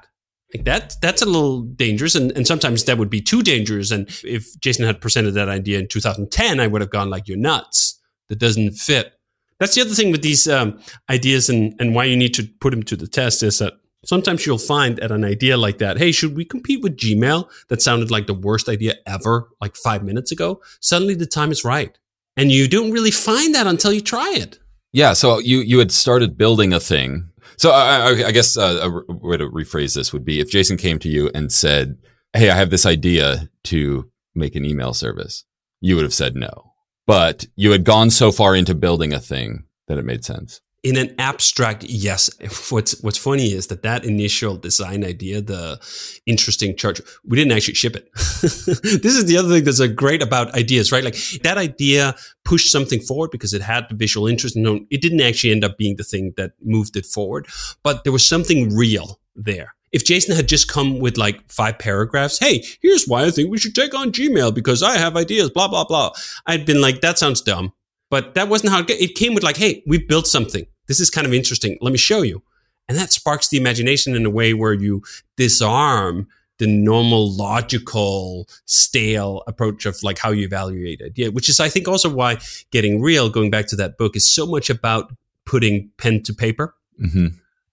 Like 0.54 0.64
that, 0.64 0.94
that's 1.02 1.22
a 1.22 1.26
little 1.26 1.62
dangerous. 1.62 2.14
And, 2.14 2.32
and 2.32 2.46
sometimes 2.46 2.84
that 2.84 2.98
would 2.98 3.10
be 3.10 3.20
too 3.20 3.42
dangerous. 3.42 3.90
And 3.90 4.08
if 4.24 4.58
Jason 4.60 4.86
had 4.86 5.00
presented 5.00 5.32
that 5.32 5.48
idea 5.48 5.78
in 5.78 5.88
2010, 5.88 6.60
I 6.60 6.66
would 6.66 6.80
have 6.80 6.90
gone 6.90 7.10
like, 7.10 7.28
you're 7.28 7.36
nuts. 7.36 8.00
That 8.28 8.38
doesn't 8.38 8.72
fit. 8.72 9.12
That's 9.58 9.74
the 9.74 9.80
other 9.80 9.94
thing 9.94 10.10
with 10.10 10.22
these 10.22 10.46
um, 10.46 10.78
ideas 11.08 11.48
and, 11.48 11.74
and 11.80 11.94
why 11.94 12.04
you 12.04 12.16
need 12.16 12.34
to 12.34 12.44
put 12.60 12.70
them 12.72 12.82
to 12.84 12.96
the 12.96 13.06
test 13.06 13.42
is 13.42 13.58
that 13.58 13.74
sometimes 14.04 14.44
you'll 14.44 14.58
find 14.58 15.00
at 15.00 15.10
an 15.10 15.24
idea 15.24 15.56
like 15.56 15.78
that, 15.78 15.96
hey, 15.96 16.12
should 16.12 16.36
we 16.36 16.44
compete 16.44 16.82
with 16.82 16.96
Gmail? 16.96 17.48
That 17.68 17.80
sounded 17.80 18.10
like 18.10 18.26
the 18.26 18.34
worst 18.34 18.68
idea 18.68 18.96
ever, 19.06 19.48
like 19.60 19.76
five 19.76 20.02
minutes 20.02 20.30
ago. 20.30 20.60
Suddenly 20.80 21.14
the 21.14 21.26
time 21.26 21.50
is 21.50 21.64
right. 21.64 21.98
And 22.36 22.52
you 22.52 22.68
don't 22.68 22.92
really 22.92 23.10
find 23.10 23.54
that 23.54 23.66
until 23.66 23.92
you 23.92 24.02
try 24.02 24.34
it. 24.34 24.58
Yeah. 24.92 25.14
So 25.14 25.38
you, 25.38 25.58
you 25.58 25.78
had 25.78 25.90
started 25.90 26.36
building 26.36 26.74
a 26.74 26.80
thing 26.80 27.30
so 27.56 27.70
I, 27.70 28.26
I 28.26 28.32
guess 28.32 28.56
uh, 28.56 28.90
a 29.08 29.12
way 29.12 29.36
to 29.36 29.48
rephrase 29.48 29.94
this 29.94 30.12
would 30.12 30.24
be 30.24 30.40
if 30.40 30.50
Jason 30.50 30.76
came 30.76 30.98
to 31.00 31.08
you 31.08 31.30
and 31.34 31.50
said, 31.50 31.98
"Hey, 32.32 32.50
I 32.50 32.56
have 32.56 32.70
this 32.70 32.84
idea 32.84 33.48
to 33.64 34.10
make 34.34 34.54
an 34.54 34.64
email 34.64 34.92
service," 34.92 35.44
you 35.80 35.96
would 35.96 36.04
have 36.04 36.14
said 36.14 36.34
no. 36.34 36.65
But 37.06 37.46
you 37.54 37.70
had 37.70 37.84
gone 37.84 38.10
so 38.10 38.32
far 38.32 38.56
into 38.56 38.74
building 38.74 39.12
a 39.12 39.20
thing 39.20 39.64
that 39.86 39.98
it 39.98 40.04
made 40.04 40.24
sense 40.24 40.60
in 40.86 40.96
an 40.96 41.12
abstract, 41.18 41.82
yes. 41.82 42.30
What's 42.70 43.00
what's 43.02 43.18
funny 43.18 43.52
is 43.52 43.66
that 43.68 43.82
that 43.82 44.04
initial 44.04 44.56
design 44.56 45.04
idea, 45.04 45.40
the 45.40 45.80
interesting 46.26 46.76
chart, 46.76 47.00
we 47.24 47.36
didn't 47.36 47.56
actually 47.56 47.74
ship 47.74 47.96
it. 47.96 48.08
this 48.14 49.16
is 49.16 49.24
the 49.24 49.36
other 49.36 49.48
thing 49.48 49.64
that's 49.64 49.80
uh, 49.80 49.88
great 49.88 50.22
about 50.22 50.54
ideas, 50.54 50.92
right? 50.92 51.02
Like 51.02 51.16
that 51.42 51.58
idea 51.58 52.14
pushed 52.44 52.70
something 52.70 53.00
forward 53.00 53.32
because 53.32 53.52
it 53.52 53.62
had 53.62 53.88
the 53.88 53.96
visual 53.96 54.28
interest. 54.28 54.56
No, 54.56 54.80
it 54.90 55.02
didn't 55.02 55.22
actually 55.22 55.50
end 55.50 55.64
up 55.64 55.76
being 55.76 55.96
the 55.96 56.04
thing 56.04 56.34
that 56.36 56.52
moved 56.62 56.96
it 56.96 57.06
forward, 57.06 57.48
but 57.82 58.04
there 58.04 58.12
was 58.12 58.26
something 58.26 58.76
real 58.76 59.18
there. 59.34 59.74
If 59.92 60.04
Jason 60.04 60.36
had 60.36 60.48
just 60.48 60.68
come 60.68 60.98
with 60.98 61.16
like 61.16 61.50
five 61.50 61.78
paragraphs, 61.78 62.38
hey, 62.38 62.64
here's 62.82 63.06
why 63.06 63.24
I 63.24 63.30
think 63.30 63.50
we 63.50 63.58
should 63.58 63.74
take 63.74 63.94
on 63.94 64.12
Gmail 64.12 64.54
because 64.54 64.82
I 64.82 64.98
have 64.98 65.16
ideas, 65.16 65.50
blah, 65.50 65.68
blah, 65.68 65.84
blah. 65.84 66.12
I'd 66.46 66.66
been 66.66 66.80
like, 66.80 67.00
that 67.00 67.18
sounds 67.18 67.40
dumb. 67.40 67.72
But 68.10 68.34
that 68.34 68.48
wasn't 68.48 68.72
how 68.72 68.80
it, 68.80 68.90
it 68.90 69.14
came 69.14 69.34
with 69.34 69.42
like, 69.42 69.56
hey, 69.56 69.82
we 69.86 69.98
built 69.98 70.26
something 70.26 70.66
this 70.86 71.00
is 71.00 71.10
kind 71.10 71.26
of 71.26 71.34
interesting. 71.34 71.78
Let 71.80 71.92
me 71.92 71.98
show 71.98 72.22
you. 72.22 72.42
And 72.88 72.96
that 72.96 73.12
sparks 73.12 73.48
the 73.48 73.56
imagination 73.56 74.14
in 74.14 74.24
a 74.24 74.30
way 74.30 74.54
where 74.54 74.72
you 74.72 75.02
disarm 75.36 76.28
the 76.58 76.66
normal 76.66 77.30
logical 77.30 78.48
stale 78.64 79.42
approach 79.46 79.84
of 79.84 80.02
like 80.02 80.18
how 80.18 80.30
you 80.30 80.44
evaluate 80.44 81.00
it. 81.00 81.12
Yeah. 81.16 81.28
Which 81.28 81.48
is, 81.48 81.60
I 81.60 81.68
think 81.68 81.88
also 81.88 82.08
why 82.08 82.38
getting 82.70 83.02
real, 83.02 83.28
going 83.28 83.50
back 83.50 83.66
to 83.68 83.76
that 83.76 83.98
book 83.98 84.16
is 84.16 84.30
so 84.30 84.46
much 84.46 84.70
about 84.70 85.12
putting 85.44 85.90
pen 85.98 86.22
to 86.22 86.32
paper. 86.32 86.74
Mm-hmm. 87.00 87.26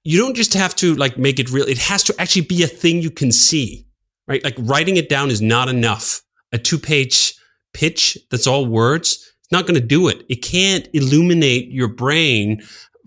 You 0.04 0.20
don't 0.20 0.36
just 0.36 0.54
have 0.54 0.76
to 0.78 0.96
like 0.96 1.18
make 1.18 1.40
it 1.40 1.50
real. 1.52 1.68
It 1.68 1.78
has 1.78 2.04
to 2.04 2.16
actually 2.20 2.42
be 2.42 2.64
a 2.64 2.68
thing 2.68 3.02
you 3.02 3.12
can 3.12 3.32
see, 3.32 3.88
right? 4.28 4.44
Like 4.44 4.56
writing 4.58 4.98
it 4.98 5.10
down 5.10 5.32
is 5.32 5.42
not 5.42 5.70
enough. 5.70 6.22
A 6.52 6.58
two 6.58 6.78
page 6.78 7.34
pitch 7.74 8.18
that's 8.30 8.46
all 8.46 8.66
words 8.68 9.34
it's 9.44 9.52
not 9.52 9.66
going 9.68 9.80
to 9.80 9.86
do 9.86 10.08
it. 10.08 10.24
It 10.30 10.38
can't 10.38 10.88
illuminate 10.94 11.70
your 11.70 11.90
brain 11.90 12.62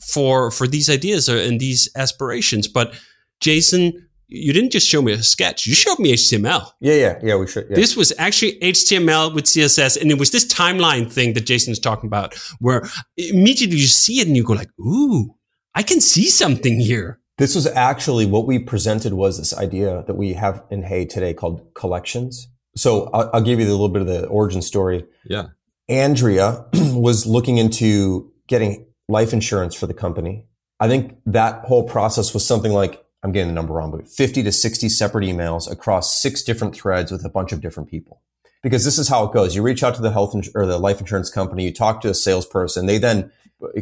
for 0.07 0.51
for 0.51 0.67
these 0.67 0.91
ideas 0.91 1.29
and 1.31 1.59
these 1.59 1.89
aspirations. 1.97 2.69
But 2.69 2.95
Jason, 3.41 4.09
you 4.29 4.53
didn't 4.53 4.73
just 4.73 4.87
show 4.87 5.01
me 5.01 5.13
a 5.13 5.23
sketch; 5.23 5.67
you 5.67 5.75
showed 5.75 5.99
me 5.99 6.13
HTML. 6.13 6.73
Yeah, 6.81 6.95
yeah, 6.95 7.19
yeah. 7.23 7.37
We 7.37 7.47
should. 7.47 7.69
Yeah. 7.71 7.77
This 7.77 7.97
was 7.97 8.13
actually 8.19 8.59
HTML 8.61 9.35
with 9.35 9.47
CSS, 9.47 9.99
and 9.99 10.11
it 10.11 10.19
was 10.19 10.31
this 10.31 10.47
timeline 10.47 11.11
thing 11.11 11.33
that 11.33 11.47
Jason 11.47 11.73
Jason's 11.73 11.79
talking 11.79 12.07
about, 12.07 12.35
where 12.59 12.87
immediately 13.17 13.79
you 13.79 13.87
see 13.87 14.21
it 14.21 14.27
and 14.27 14.37
you 14.37 14.45
go 14.45 14.53
like, 14.53 14.71
"Ooh, 14.79 15.35
I 15.77 15.85
can 15.85 16.01
see 16.01 16.29
something 16.29 16.81
here." 16.81 17.21
This 17.39 17.55
was 17.55 17.67
actually 17.67 18.25
what 18.25 18.47
we 18.47 18.59
presented 18.59 19.13
was 19.13 19.37
this 19.37 19.57
idea 19.57 20.03
that 20.07 20.15
we 20.15 20.33
have 20.33 20.65
in 20.71 20.83
Hey 20.83 21.05
today 21.05 21.35
called 21.35 21.75
collections. 21.75 22.49
So 22.77 23.11
I'll, 23.13 23.31
I'll 23.35 23.43
give 23.43 23.61
you 23.61 23.67
a 23.67 23.71
little 23.71 23.91
bit 23.91 24.03
of 24.03 24.09
the 24.09 24.27
origin 24.27 24.63
story. 24.63 25.05
Yeah. 25.25 25.49
Andrea 25.89 26.65
was 26.75 27.27
looking 27.27 27.59
into 27.59 28.33
getting 28.49 28.87
life 29.09 29.33
insurance 29.33 29.75
for 29.75 29.87
the 29.87 29.95
company. 29.95 30.47
I 30.81 30.89
think 30.89 31.17
that 31.27 31.65
whole 31.65 31.85
process 31.85 32.35
was 32.35 32.47
something 32.47 32.73
like, 32.73 33.05
I'm 33.23 33.33
getting 33.33 33.49
the 33.49 33.55
number 33.55 33.75
wrong, 33.75 33.91
but 33.91 34.09
50 34.09 34.43
to 34.43 34.53
60 34.53 34.89
separate 34.89 35.25
emails 35.25 35.71
across 35.71 36.21
six 36.21 36.43
different 36.43 36.75
threads 36.75 37.11
with 37.11 37.25
a 37.25 37.31
bunch 37.31 37.53
of 37.53 37.61
different 37.61 37.89
people. 37.89 38.23
Because 38.63 38.85
this 38.85 38.99
is 38.99 39.09
how 39.09 39.25
it 39.25 39.33
goes. 39.33 39.55
You 39.55 39.63
reach 39.63 39.83
out 39.83 39.95
to 39.95 40.03
the 40.03 40.11
health 40.11 40.35
ins- 40.35 40.51
or 40.55 40.67
the 40.67 40.79
life 40.79 41.01
insurance 41.01 41.31
company, 41.31 41.65
you 41.65 41.73
talk 41.73 42.01
to 42.03 42.11
a 42.11 42.15
salesperson, 42.15 42.87
they 42.87 42.99
then 42.99 43.31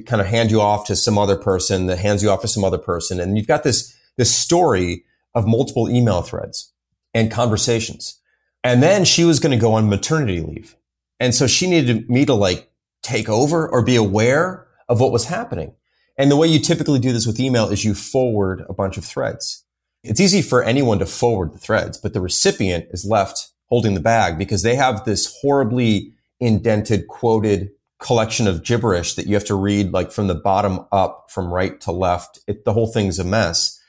kind 0.07 0.21
of 0.21 0.27
hand 0.27 0.51
you 0.51 0.61
off 0.61 0.87
to 0.87 0.97
some 0.97 1.19
other 1.19 1.37
person 1.37 1.87
that 1.87 1.99
hands 1.99 2.23
you 2.23 2.31
off 2.31 2.43
to 2.43 2.49
some 2.49 2.65
other 2.65 2.79
person. 2.79 3.21
And 3.21 3.37
you've 3.37 3.47
got 3.47 3.63
this, 3.63 3.97
this 4.17 4.35
story 4.35 5.05
of 5.35 5.47
multiple 5.47 5.89
email 5.89 6.23
threads 6.23 6.73
and 7.13 7.31
conversations. 7.31 8.21
And 8.63 8.83
then 8.83 9.05
she 9.05 9.25
was 9.25 9.41
going 9.41 9.57
to 9.57 9.61
go 9.61 9.75
on 9.75 9.89
maternity 9.89 10.41
leave. 10.41 10.77
And 11.21 11.35
so 11.35 11.47
she 11.47 11.69
needed 11.69 12.09
me 12.09 12.25
to 12.27 12.35
like 12.35 12.71
take 13.03 13.29
over 13.29 13.69
or 13.69 13.83
be 13.83 13.97
aware 13.97 14.67
of 14.89 15.01
what 15.01 15.13
was 15.13 15.27
happening. 15.27 15.75
And 16.17 16.31
the 16.31 16.37
way 16.37 16.47
you 16.47 16.59
typically 16.59 16.99
do 16.99 17.13
this 17.13 17.27
with 17.27 17.41
email 17.41 17.69
is 17.69 17.85
you 17.85 17.95
forward 17.95 18.65
a 18.69 18.75
bunch 18.75 18.97
of 18.97 19.05
threads. 19.05 19.65
It's 20.03 20.21
easy 20.21 20.43
for 20.43 20.63
anyone 20.63 20.99
to 20.99 21.07
forward 21.07 21.53
the 21.53 21.59
threads, 21.59 21.99
but 21.99 22.13
the 22.13 22.21
recipient 22.21 22.87
is 22.91 23.05
left 23.05 23.51
holding 23.67 23.95
the 23.95 24.01
bag 24.01 24.39
because 24.39 24.63
they 24.63 24.77
have 24.77 25.05
this 25.05 25.39
horribly 25.41 26.13
indented, 26.41 27.09
quoted 27.09 27.71
collection 27.99 28.47
of 28.47 28.65
gibberish 28.65 29.15
that 29.15 29.27
you 29.27 29.35
have 29.35 29.45
to 29.47 29.55
read 29.55 29.93
like 29.93 30.13
from 30.13 30.27
the 30.27 30.35
bottom 30.35 30.87
up, 30.93 31.27
from 31.31 31.53
right 31.53 31.81
to 31.83 31.93
left. 31.93 32.39
It, 32.47 32.65
the 32.65 32.73
whole 32.73 32.87
thing's 32.87 33.19
a 33.19 33.25
mess. 33.25 33.81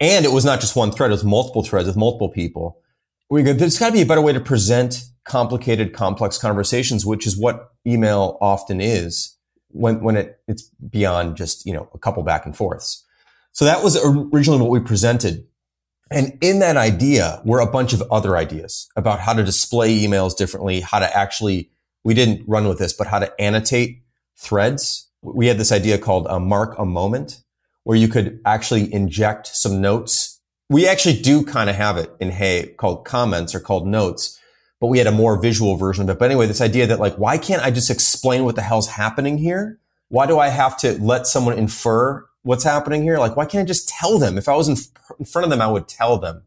And 0.00 0.24
it 0.24 0.32
was 0.32 0.44
not 0.44 0.60
just 0.60 0.76
one 0.76 0.90
thread, 0.90 1.10
it 1.10 1.14
was 1.14 1.24
multiple 1.24 1.62
threads 1.62 1.86
with 1.86 1.96
multiple 1.96 2.28
people. 2.28 2.80
We 3.30 3.42
go, 3.42 3.52
there's 3.52 3.78
got 3.78 3.88
to 3.88 3.92
be 3.92 4.02
a 4.02 4.06
better 4.06 4.20
way 4.20 4.32
to 4.32 4.40
present 4.40 5.04
complicated, 5.24 5.92
complex 5.92 6.36
conversations, 6.36 7.06
which 7.06 7.26
is 7.26 7.36
what 7.36 7.70
email 7.86 8.36
often 8.40 8.80
is 8.80 9.36
when, 9.68 10.02
when 10.02 10.16
it, 10.16 10.38
it's 10.46 10.70
beyond 10.90 11.36
just, 11.36 11.64
you 11.64 11.72
know, 11.72 11.88
a 11.94 11.98
couple 11.98 12.22
back 12.22 12.44
and 12.44 12.56
forths. 12.56 13.04
So 13.52 13.64
that 13.64 13.82
was 13.82 13.96
originally 14.04 14.60
what 14.60 14.70
we 14.70 14.80
presented. 14.80 15.46
And 16.10 16.36
in 16.40 16.58
that 16.58 16.76
idea 16.76 17.40
were 17.44 17.60
a 17.60 17.70
bunch 17.70 17.92
of 17.92 18.02
other 18.10 18.36
ideas 18.36 18.88
about 18.96 19.20
how 19.20 19.32
to 19.32 19.42
display 19.42 19.98
emails 19.98 20.36
differently, 20.36 20.80
how 20.80 20.98
to 20.98 21.16
actually, 21.16 21.70
we 22.04 22.14
didn't 22.14 22.46
run 22.46 22.68
with 22.68 22.78
this, 22.78 22.92
but 22.92 23.06
how 23.08 23.18
to 23.18 23.40
annotate 23.40 24.02
threads. 24.36 25.10
We 25.22 25.46
had 25.46 25.58
this 25.58 25.72
idea 25.72 25.98
called 25.98 26.26
a 26.28 26.38
mark 26.38 26.78
a 26.78 26.84
moment 26.84 27.42
where 27.82 27.96
you 27.96 28.08
could 28.08 28.40
actually 28.44 28.92
inject 28.92 29.46
some 29.48 29.80
notes. 29.80 30.40
We 30.70 30.86
actually 30.86 31.20
do 31.20 31.44
kind 31.44 31.68
of 31.68 31.76
have 31.76 31.96
it 31.96 32.10
in 32.20 32.30
Hey 32.30 32.74
called 32.76 33.04
comments 33.04 33.54
or 33.54 33.60
called 33.60 33.86
notes 33.86 34.38
but 34.84 34.88
we 34.88 34.98
had 34.98 35.06
a 35.06 35.12
more 35.12 35.40
visual 35.40 35.76
version 35.76 36.02
of 36.02 36.10
it. 36.10 36.18
But 36.18 36.26
anyway, 36.26 36.46
this 36.46 36.60
idea 36.60 36.86
that 36.88 37.00
like, 37.00 37.14
why 37.14 37.38
can't 37.38 37.62
I 37.62 37.70
just 37.70 37.88
explain 37.88 38.44
what 38.44 38.54
the 38.54 38.60
hell's 38.60 38.86
happening 38.86 39.38
here? 39.38 39.78
Why 40.08 40.26
do 40.26 40.38
I 40.38 40.48
have 40.48 40.76
to 40.80 41.02
let 41.02 41.26
someone 41.26 41.56
infer 41.56 42.26
what's 42.42 42.64
happening 42.64 43.02
here? 43.02 43.18
Like, 43.18 43.34
why 43.34 43.46
can't 43.46 43.62
I 43.62 43.66
just 43.66 43.88
tell 43.88 44.18
them? 44.18 44.36
If 44.36 44.46
I 44.46 44.54
was 44.54 44.68
in, 44.68 44.76
in 45.18 45.24
front 45.24 45.44
of 45.44 45.50
them, 45.50 45.62
I 45.62 45.68
would 45.68 45.88
tell 45.88 46.18
them. 46.18 46.42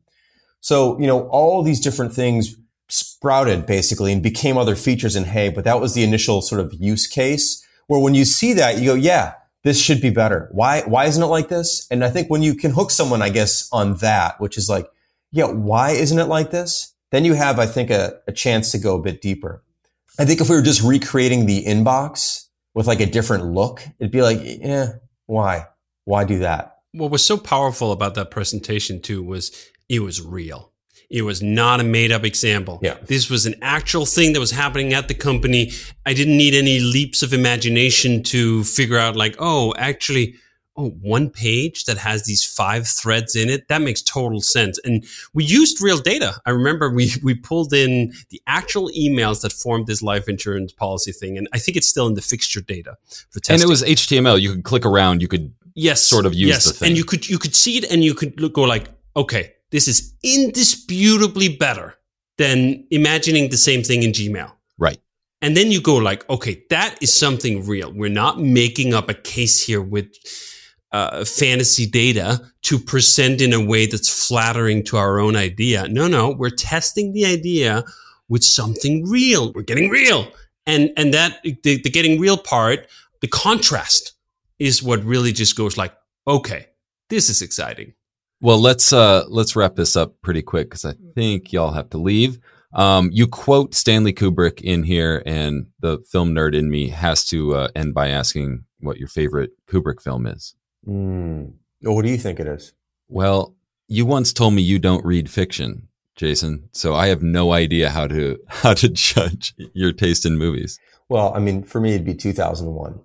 So, 0.62 1.00
you 1.00 1.08
know, 1.08 1.28
all 1.30 1.64
these 1.64 1.80
different 1.80 2.14
things 2.14 2.56
sprouted 2.90 3.66
basically 3.66 4.14
and 4.14 4.24
became 4.24 4.58
other 4.58 4.76
features 4.76 5.16
in 5.16 5.26
Hey, 5.26 5.50
but 5.50 5.64
that 5.64 5.82
was 5.82 5.94
the 5.94 6.04
initial 6.04 6.42
sort 6.42 6.62
of 6.62 6.74
use 6.74 7.08
case 7.08 7.66
where 7.88 8.00
when 8.00 8.16
you 8.16 8.26
see 8.26 8.54
that, 8.54 8.78
you 8.78 8.86
go, 8.86 8.94
yeah, 8.94 9.34
this 9.64 9.82
should 9.82 10.02
be 10.02 10.10
better. 10.10 10.50
Why, 10.52 10.82
why 10.82 11.06
isn't 11.06 11.22
it 11.24 11.28
like 11.28 11.50
this? 11.50 11.88
And 11.90 12.04
I 12.04 12.10
think 12.10 12.30
when 12.30 12.44
you 12.44 12.56
can 12.56 12.72
hook 12.72 12.92
someone, 12.92 13.22
I 13.22 13.30
guess, 13.30 13.70
on 13.72 13.98
that, 13.98 14.40
which 14.40 14.58
is 14.58 14.70
like, 14.70 14.90
yeah, 15.32 15.46
why 15.46 15.92
isn't 15.92 16.20
it 16.20 16.26
like 16.26 16.52
this? 16.52 16.94
then 17.12 17.26
you 17.26 17.34
have, 17.34 17.60
I 17.60 17.66
think, 17.66 17.90
a, 17.90 18.20
a 18.28 18.32
chance 18.32 18.72
to 18.72 18.78
go 18.78 18.96
a 18.96 19.02
bit 19.02 19.22
deeper. 19.22 19.64
I 20.20 20.26
think 20.26 20.42
if 20.42 20.50
we 20.50 20.56
were 20.56 20.62
just 20.62 20.82
recreating 20.82 21.46
the 21.46 21.64
inbox 21.64 22.48
with 22.74 22.88
like 22.88 23.00
a 23.00 23.06
different 23.06 23.46
look, 23.46 23.84
it'd 24.00 24.12
be 24.12 24.22
like, 24.22 24.40
yeah, 24.42 24.94
why? 25.26 25.68
Why 26.06 26.24
do 26.24 26.40
that? 26.40 26.78
What 26.92 27.12
was 27.12 27.24
so 27.24 27.38
powerful 27.38 27.92
about 27.92 28.16
that 28.16 28.32
presentation 28.32 29.02
too 29.02 29.22
was 29.24 29.52
it 29.90 30.00
was 30.00 30.22
real. 30.22 30.72
It 31.10 31.22
was 31.22 31.42
not 31.42 31.80
a 31.80 31.84
made 31.84 32.12
up 32.12 32.26
example. 32.26 32.80
Yeah. 32.82 32.98
This 33.02 33.30
was 33.30 33.46
an 33.46 33.56
actual 33.62 34.06
thing 34.06 34.34
that 34.34 34.40
was 34.40 34.52
happening 34.52 34.94
at 34.94 35.08
the 35.08 35.14
company. 35.14 35.72
I 36.06 36.14
didn't 36.14 36.38
need 36.38 36.54
any 36.54 36.80
leaps 36.80 37.24
of 37.24 37.34
imagination 37.34 38.24
to 38.24 38.66
figure 38.66 38.98
out 38.98 39.16
like, 39.16 39.36
oh, 39.40 39.74
actually, 39.78 40.36
oh, 40.78 40.90
one 40.90 41.30
page 41.30 41.86
that 41.86 41.98
has 41.98 42.26
these 42.26 42.44
five 42.46 42.88
threads 42.88 43.36
in 43.36 43.50
it, 43.50 43.68
that 43.70 43.82
makes 43.82 44.02
total 44.02 44.42
sense. 44.42 44.80
And 44.84 45.06
we 45.34 45.46
used 45.46 45.82
real 45.82 45.98
data. 45.98 46.36
I 46.46 46.52
remember 46.52 46.90
we, 46.90 47.12
we 47.24 47.36
pulled 47.36 47.74
in 47.74 48.14
the 48.30 48.42
actual 48.46 48.90
emails 48.90 49.42
that 49.42 49.54
formed 49.54 49.88
this 49.88 50.02
life 50.02 50.28
insurance 50.28 50.74
policy 50.74 51.14
thing. 51.14 51.38
And 51.38 51.48
I 51.54 51.60
think 51.60 51.78
it's 51.78 51.88
still 51.88 52.08
in 52.08 52.14
the 52.14 52.22
fixture 52.22 52.62
data 52.62 52.98
for 53.30 53.40
testing. 53.40 53.56
And 53.56 53.64
it 53.64 53.70
was 53.70 53.82
HTML. 53.82 54.40
You 54.40 54.56
could 54.56 54.64
click 54.64 54.86
around. 54.86 55.22
You 55.22 55.30
could 55.30 55.54
yes, 55.74 56.02
sort 56.02 56.26
of 56.26 56.34
use 56.34 56.50
yes. 56.50 56.66
the 56.66 56.74
thing. 56.74 56.90
And 56.90 56.98
you 56.98 57.06
could, 57.06 57.28
you 57.30 57.40
could 57.40 57.56
see 57.56 57.78
it 57.78 57.92
and 57.92 58.04
you 58.04 58.14
could 58.14 58.40
look, 58.40 58.54
go 58.54 58.64
like, 58.64 58.88
okay, 59.16 59.54
this 59.72 59.88
is 59.88 60.14
indisputably 60.24 61.56
better 61.56 61.96
than 62.38 62.86
imagining 62.92 63.50
the 63.50 63.58
same 63.58 63.84
thing 63.84 64.04
in 64.04 64.12
Gmail. 64.12 64.52
Right. 64.78 65.00
And 65.42 65.56
then 65.56 65.72
you 65.72 65.82
go 65.82 65.96
like, 65.96 66.28
okay, 66.30 66.64
that 66.70 66.98
is 67.02 67.14
something 67.14 67.66
real. 67.66 67.92
We're 67.94 68.10
not 68.10 68.40
making 68.40 68.94
up 68.94 69.10
a 69.10 69.14
case 69.14 69.64
here 69.64 69.82
with 69.82 70.08
uh, 70.92 71.26
fantasy 71.26 71.86
data 71.86 72.42
to 72.64 72.80
present 72.80 73.42
in 73.42 73.54
a 73.54 73.64
way 73.64 73.86
that's 73.86 74.28
flattering 74.28 74.84
to 74.86 74.98
our 74.98 75.20
own 75.20 75.36
idea. 75.36 75.88
No, 75.88 76.08
no, 76.08 76.32
we're 76.32 76.50
testing 76.50 77.14
the 77.14 77.26
idea 77.26 77.84
with 78.30 78.44
something 78.44 79.08
real. 79.08 79.52
We're 79.54 79.64
getting 79.64 79.90
real. 79.90 80.32
And, 80.66 80.92
and 80.98 81.14
that, 81.14 81.42
the, 81.44 81.82
the 81.82 81.90
getting 81.90 82.20
real 82.20 82.38
part, 82.38 82.88
the 83.22 83.28
contrast 83.28 84.14
is 84.60 84.82
what 84.82 85.04
really 85.04 85.32
just 85.32 85.56
goes 85.56 85.78
like, 85.78 85.94
okay, 86.28 86.68
this 87.10 87.30
is 87.30 87.42
exciting. 87.42 87.94
Well, 88.40 88.62
let's, 88.62 88.94
uh, 88.94 89.24
let's 89.28 89.56
wrap 89.56 89.76
this 89.76 89.96
up 89.96 90.22
pretty 90.22 90.42
quick 90.42 90.70
because 90.70 90.86
I 90.86 90.94
think 91.16 91.52
y'all 91.52 91.72
have 91.72 91.90
to 91.92 91.98
leave. 91.98 92.40
Um, 92.74 93.10
you 93.12 93.28
quote 93.28 93.74
Stanley 93.74 94.14
Kubrick 94.14 94.62
in 94.62 94.84
here, 94.84 95.24
and 95.26 95.68
the 95.80 96.00
film 96.10 96.34
nerd 96.34 96.56
in 96.56 96.70
me 96.70 96.90
has 96.90 97.26
to 97.26 97.56
uh, 97.56 97.68
end 97.76 97.94
by 97.94 98.10
asking 98.10 98.66
what 98.80 98.98
your 98.98 99.08
favorite 99.08 99.52
Kubrick 99.68 100.02
film 100.02 100.28
is. 100.28 100.54
Mm. 100.88 101.54
Well, 101.82 101.96
what 101.96 102.06
do 102.06 102.12
you 102.12 102.18
think 102.18 102.40
it 102.40 102.48
is? 102.48 102.74
Well, 103.08 103.56
you 103.88 104.06
once 104.06 104.34
told 104.34 104.54
me 104.54 104.62
you 104.62 104.80
don't 104.80 105.06
read 105.06 105.30
fiction, 105.30 105.88
Jason, 106.16 106.70
so 106.72 106.94
I 106.94 107.08
have 107.08 107.24
no 107.24 107.54
idea 107.54 107.90
how 107.90 108.08
to 108.08 108.40
how 108.48 108.74
to 108.74 108.90
judge 108.90 109.54
your 109.74 109.94
taste 109.94 110.26
in 110.26 110.38
movies. 110.38 110.80
Well, 111.10 111.34
I 111.34 111.40
mean, 111.40 111.64
for 111.64 111.80
me, 111.80 111.94
it'd 111.94 112.06
be 112.06 112.16
2001. 112.16 113.00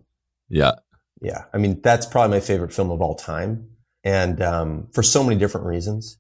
Yeah, 0.49 0.73
yeah. 1.21 1.45
I 1.55 1.59
mean, 1.59 1.81
that's 1.83 2.07
probably 2.07 2.37
my 2.37 2.41
favorite 2.41 2.73
film 2.73 2.91
of 2.91 3.01
all 3.01 3.15
time, 3.15 3.71
and 4.05 4.41
um, 4.43 4.89
for 4.93 5.03
so 5.03 5.23
many 5.25 5.39
different 5.39 5.67
reasons. 5.67 6.19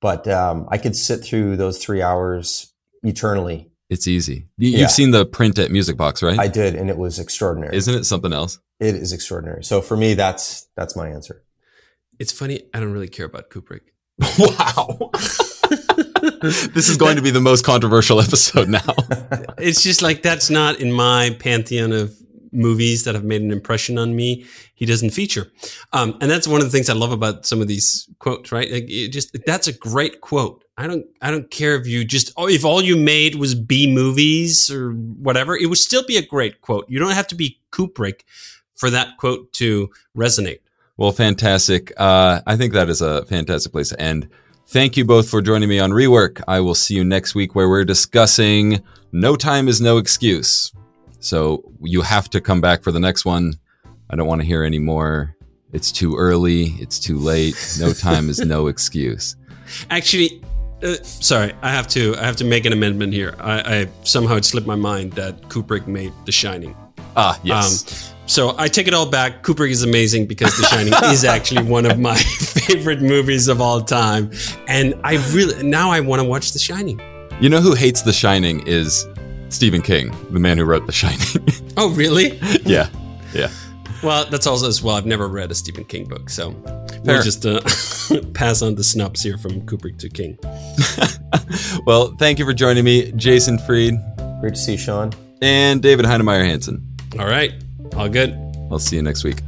But 0.00 0.26
um, 0.28 0.66
I 0.70 0.78
could 0.78 0.96
sit 0.96 1.22
through 1.22 1.56
those 1.56 1.78
three 1.78 2.02
hours 2.02 2.72
eternally. 3.02 3.70
It's 3.90 4.06
easy. 4.06 4.46
You, 4.56 4.78
have 4.78 4.90
seen 4.90 5.10
the 5.10 5.26
print 5.26 5.58
at 5.58 5.70
Music 5.70 5.96
Box, 5.96 6.22
right? 6.22 6.38
I 6.38 6.46
did, 6.46 6.76
and 6.76 6.88
it 6.88 6.96
was 6.96 7.18
extraordinary. 7.18 7.76
Isn't 7.76 7.94
it 7.94 8.04
something 8.04 8.32
else? 8.32 8.58
It 8.78 8.94
is 8.94 9.12
extraordinary. 9.12 9.64
So 9.64 9.80
for 9.80 9.96
me, 9.96 10.14
that's 10.14 10.68
that's 10.76 10.94
my 10.96 11.08
answer. 11.08 11.42
It's 12.18 12.32
funny. 12.32 12.62
I 12.72 12.80
don't 12.80 12.92
really 12.92 13.08
care 13.08 13.26
about 13.26 13.50
Kubrick. 13.50 13.80
wow. 14.38 15.10
this 16.40 16.88
is 16.88 16.96
going 16.96 17.16
to 17.16 17.22
be 17.22 17.30
the 17.30 17.40
most 17.40 17.64
controversial 17.64 18.20
episode 18.20 18.68
now. 18.68 18.80
it's 19.58 19.82
just 19.82 20.02
like 20.02 20.22
that's 20.22 20.50
not 20.50 20.80
in 20.80 20.92
my 20.92 21.36
pantheon 21.40 21.92
of 21.92 22.14
movies 22.52 23.04
that 23.04 23.14
have 23.14 23.24
made 23.24 23.42
an 23.42 23.50
impression 23.50 23.98
on 23.98 24.16
me. 24.16 24.46
He 24.74 24.86
doesn't 24.86 25.10
feature, 25.10 25.50
um, 25.92 26.16
and 26.20 26.30
that's 26.30 26.48
one 26.48 26.60
of 26.60 26.66
the 26.66 26.70
things 26.70 26.88
I 26.88 26.94
love 26.94 27.12
about 27.12 27.46
some 27.46 27.60
of 27.60 27.68
these 27.68 28.08
quotes. 28.18 28.52
Right? 28.52 28.70
Like 28.70 28.86
it 28.88 29.08
just 29.08 29.36
that's 29.46 29.68
a 29.68 29.72
great 29.72 30.20
quote. 30.20 30.64
I 30.76 30.86
don't 30.86 31.06
I 31.20 31.30
don't 31.30 31.50
care 31.50 31.74
if 31.74 31.86
you 31.86 32.04
just 32.04 32.32
oh, 32.36 32.48
if 32.48 32.64
all 32.64 32.82
you 32.82 32.96
made 32.96 33.34
was 33.34 33.54
B 33.54 33.92
movies 33.92 34.70
or 34.70 34.92
whatever, 34.92 35.56
it 35.56 35.66
would 35.66 35.78
still 35.78 36.04
be 36.06 36.16
a 36.16 36.26
great 36.26 36.60
quote. 36.60 36.86
You 36.88 36.98
don't 36.98 37.12
have 37.12 37.28
to 37.28 37.34
be 37.34 37.58
Kubrick 37.70 38.22
for 38.74 38.90
that 38.90 39.18
quote 39.18 39.52
to 39.54 39.90
resonate. 40.16 40.60
Well, 40.96 41.12
fantastic. 41.12 41.92
Uh, 41.96 42.40
I 42.46 42.56
think 42.56 42.72
that 42.72 42.88
is 42.88 43.00
a 43.00 43.24
fantastic 43.26 43.72
place 43.72 43.90
to 43.90 44.00
end. 44.00 44.28
Thank 44.66 44.96
you 44.96 45.04
both 45.04 45.28
for 45.28 45.42
joining 45.42 45.68
me 45.68 45.80
on 45.80 45.90
Rework. 45.90 46.42
I 46.46 46.60
will 46.60 46.74
see 46.74 46.94
you 46.94 47.04
next 47.04 47.34
week 47.34 47.54
where 47.54 47.68
we're 47.68 47.84
discussing 47.84 48.84
No 49.10 49.34
Time 49.34 49.66
is 49.66 49.80
No 49.80 49.98
Excuse. 49.98 50.72
So 51.20 51.72
you 51.82 52.02
have 52.02 52.28
to 52.30 52.40
come 52.40 52.60
back 52.60 52.82
for 52.82 52.92
the 52.92 53.00
next 53.00 53.24
one. 53.24 53.54
I 54.08 54.16
don't 54.16 54.26
want 54.26 54.40
to 54.40 54.46
hear 54.46 54.64
any 54.64 54.78
more. 54.78 55.36
It's 55.72 55.92
too 55.92 56.16
early. 56.16 56.74
It's 56.80 56.98
too 56.98 57.18
late. 57.18 57.54
No 57.78 57.92
time 58.08 58.28
is 58.28 58.40
no 58.40 58.66
excuse. 58.66 59.36
Actually, 59.90 60.42
uh, 60.82 60.94
sorry, 61.02 61.52
I 61.62 61.70
have 61.70 61.86
to. 61.88 62.16
I 62.16 62.24
have 62.24 62.36
to 62.36 62.44
make 62.44 62.64
an 62.64 62.72
amendment 62.72 63.12
here. 63.12 63.36
I, 63.38 63.80
I 63.80 63.88
somehow 64.02 64.36
it 64.36 64.44
slipped 64.44 64.66
my 64.66 64.74
mind 64.74 65.12
that 65.12 65.40
Kubrick 65.42 65.86
made 65.86 66.12
The 66.24 66.32
Shining. 66.32 66.74
Ah, 67.16 67.38
yes. 67.44 68.10
Um, 68.12 68.16
so 68.26 68.54
I 68.58 68.68
take 68.68 68.86
it 68.86 68.94
all 68.94 69.08
back. 69.08 69.42
Kubrick 69.42 69.70
is 69.70 69.82
amazing 69.82 70.26
because 70.26 70.56
The 70.56 70.64
Shining 70.64 70.92
is 71.12 71.24
actually 71.24 71.64
one 71.64 71.84
of 71.84 71.98
my 71.98 72.16
favorite 72.16 73.02
movies 73.02 73.48
of 73.48 73.60
all 73.60 73.80
time, 73.82 74.30
and 74.66 74.94
I 75.04 75.16
really 75.32 75.62
now 75.62 75.90
I 75.90 76.00
want 76.00 76.20
to 76.20 76.28
watch 76.28 76.52
The 76.52 76.58
Shining. 76.58 77.00
You 77.40 77.48
know 77.48 77.60
who 77.60 77.74
hates 77.74 78.02
The 78.02 78.12
Shining 78.12 78.66
is 78.66 79.06
Stephen 79.50 79.82
King, 79.82 80.14
the 80.30 80.40
man 80.40 80.58
who 80.58 80.64
wrote 80.64 80.86
The 80.86 80.92
Shining. 80.92 81.46
oh, 81.76 81.90
really? 81.90 82.38
yeah, 82.64 82.88
yeah. 83.32 83.50
Well, 84.02 84.24
that's 84.26 84.46
also 84.46 84.66
as 84.66 84.82
well. 84.82 84.96
I've 84.96 85.06
never 85.06 85.28
read 85.28 85.50
a 85.50 85.54
Stephen 85.54 85.84
King 85.84 86.08
book, 86.08 86.30
so 86.30 86.52
Fair. 86.52 86.86
we'll 87.04 87.22
just 87.22 87.44
uh, 87.44 87.60
pass 88.34 88.62
on 88.62 88.74
the 88.74 88.84
snubs 88.84 89.22
here 89.22 89.36
from 89.36 89.60
Kubrick 89.62 89.98
to 89.98 90.08
King. 90.08 90.38
well, 91.86 92.14
thank 92.18 92.38
you 92.38 92.44
for 92.44 92.54
joining 92.54 92.84
me, 92.84 93.12
Jason 93.12 93.58
Fried. 93.58 93.94
Great 94.40 94.54
to 94.54 94.60
see 94.60 94.72
you, 94.72 94.78
Shaun. 94.78 95.12
And 95.42 95.82
David 95.82 96.06
Heinemeier 96.06 96.44
Hansson. 96.44 96.86
All 97.18 97.26
right. 97.26 97.52
All 97.94 98.08
good. 98.08 98.32
I'll 98.70 98.78
see 98.78 98.96
you 98.96 99.02
next 99.02 99.24
week. 99.24 99.40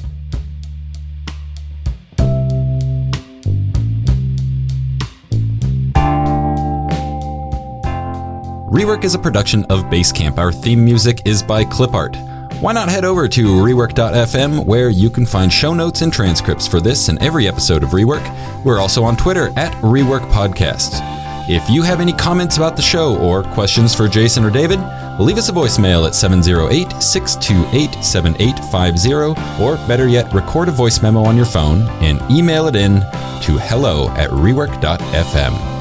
Rework 8.73 9.05
is 9.05 9.15
a 9.15 9.19
production 9.19 9.67
of 9.67 9.85
Basecamp. 9.85 10.39
Our 10.39 10.51
theme 10.51 10.83
music 10.83 11.27
is 11.27 11.43
by 11.43 11.63
Clipart. 11.63 12.17
Why 12.63 12.73
not 12.73 12.89
head 12.89 13.05
over 13.05 13.29
to 13.29 13.47
rework.fm 13.47 14.65
where 14.65 14.89
you 14.89 15.11
can 15.11 15.27
find 15.27 15.53
show 15.53 15.75
notes 15.75 16.01
and 16.01 16.11
transcripts 16.11 16.67
for 16.67 16.81
this 16.81 17.11
and 17.11 17.23
every 17.23 17.47
episode 17.47 17.83
of 17.83 17.91
Rework. 17.91 18.25
We're 18.65 18.81
also 18.81 19.05
on 19.05 19.15
Twitter 19.19 19.53
at 19.59 19.75
Rework 19.83 20.27
Podcast. 20.31 21.01
If 21.51 21.69
you 21.69 21.83
have 21.83 22.01
any 22.01 22.15
comments 22.15 22.57
about 22.57 22.77
the 22.77 22.81
show 22.81 23.19
or 23.19 23.43
questions 23.43 23.95
for 23.95 24.09
Jason 24.09 24.43
or 24.43 24.51
David, 24.51 24.81
leave 25.21 25.37
us 25.37 25.51
a 25.51 25.53
voicemail 25.53 26.07
at 26.07 26.15
708 26.15 27.03
628 27.03 28.03
7850, 28.03 29.63
or 29.63 29.77
better 29.87 30.09
yet, 30.09 30.33
record 30.33 30.69
a 30.69 30.73
voice 30.73 31.03
memo 31.03 31.21
on 31.21 31.37
your 31.37 31.45
phone 31.45 31.83
and 32.01 32.23
email 32.31 32.69
it 32.69 32.77
in 32.77 33.01
to 33.43 33.59
hello 33.59 34.09
at 34.13 34.31
rework.fm. 34.31 35.72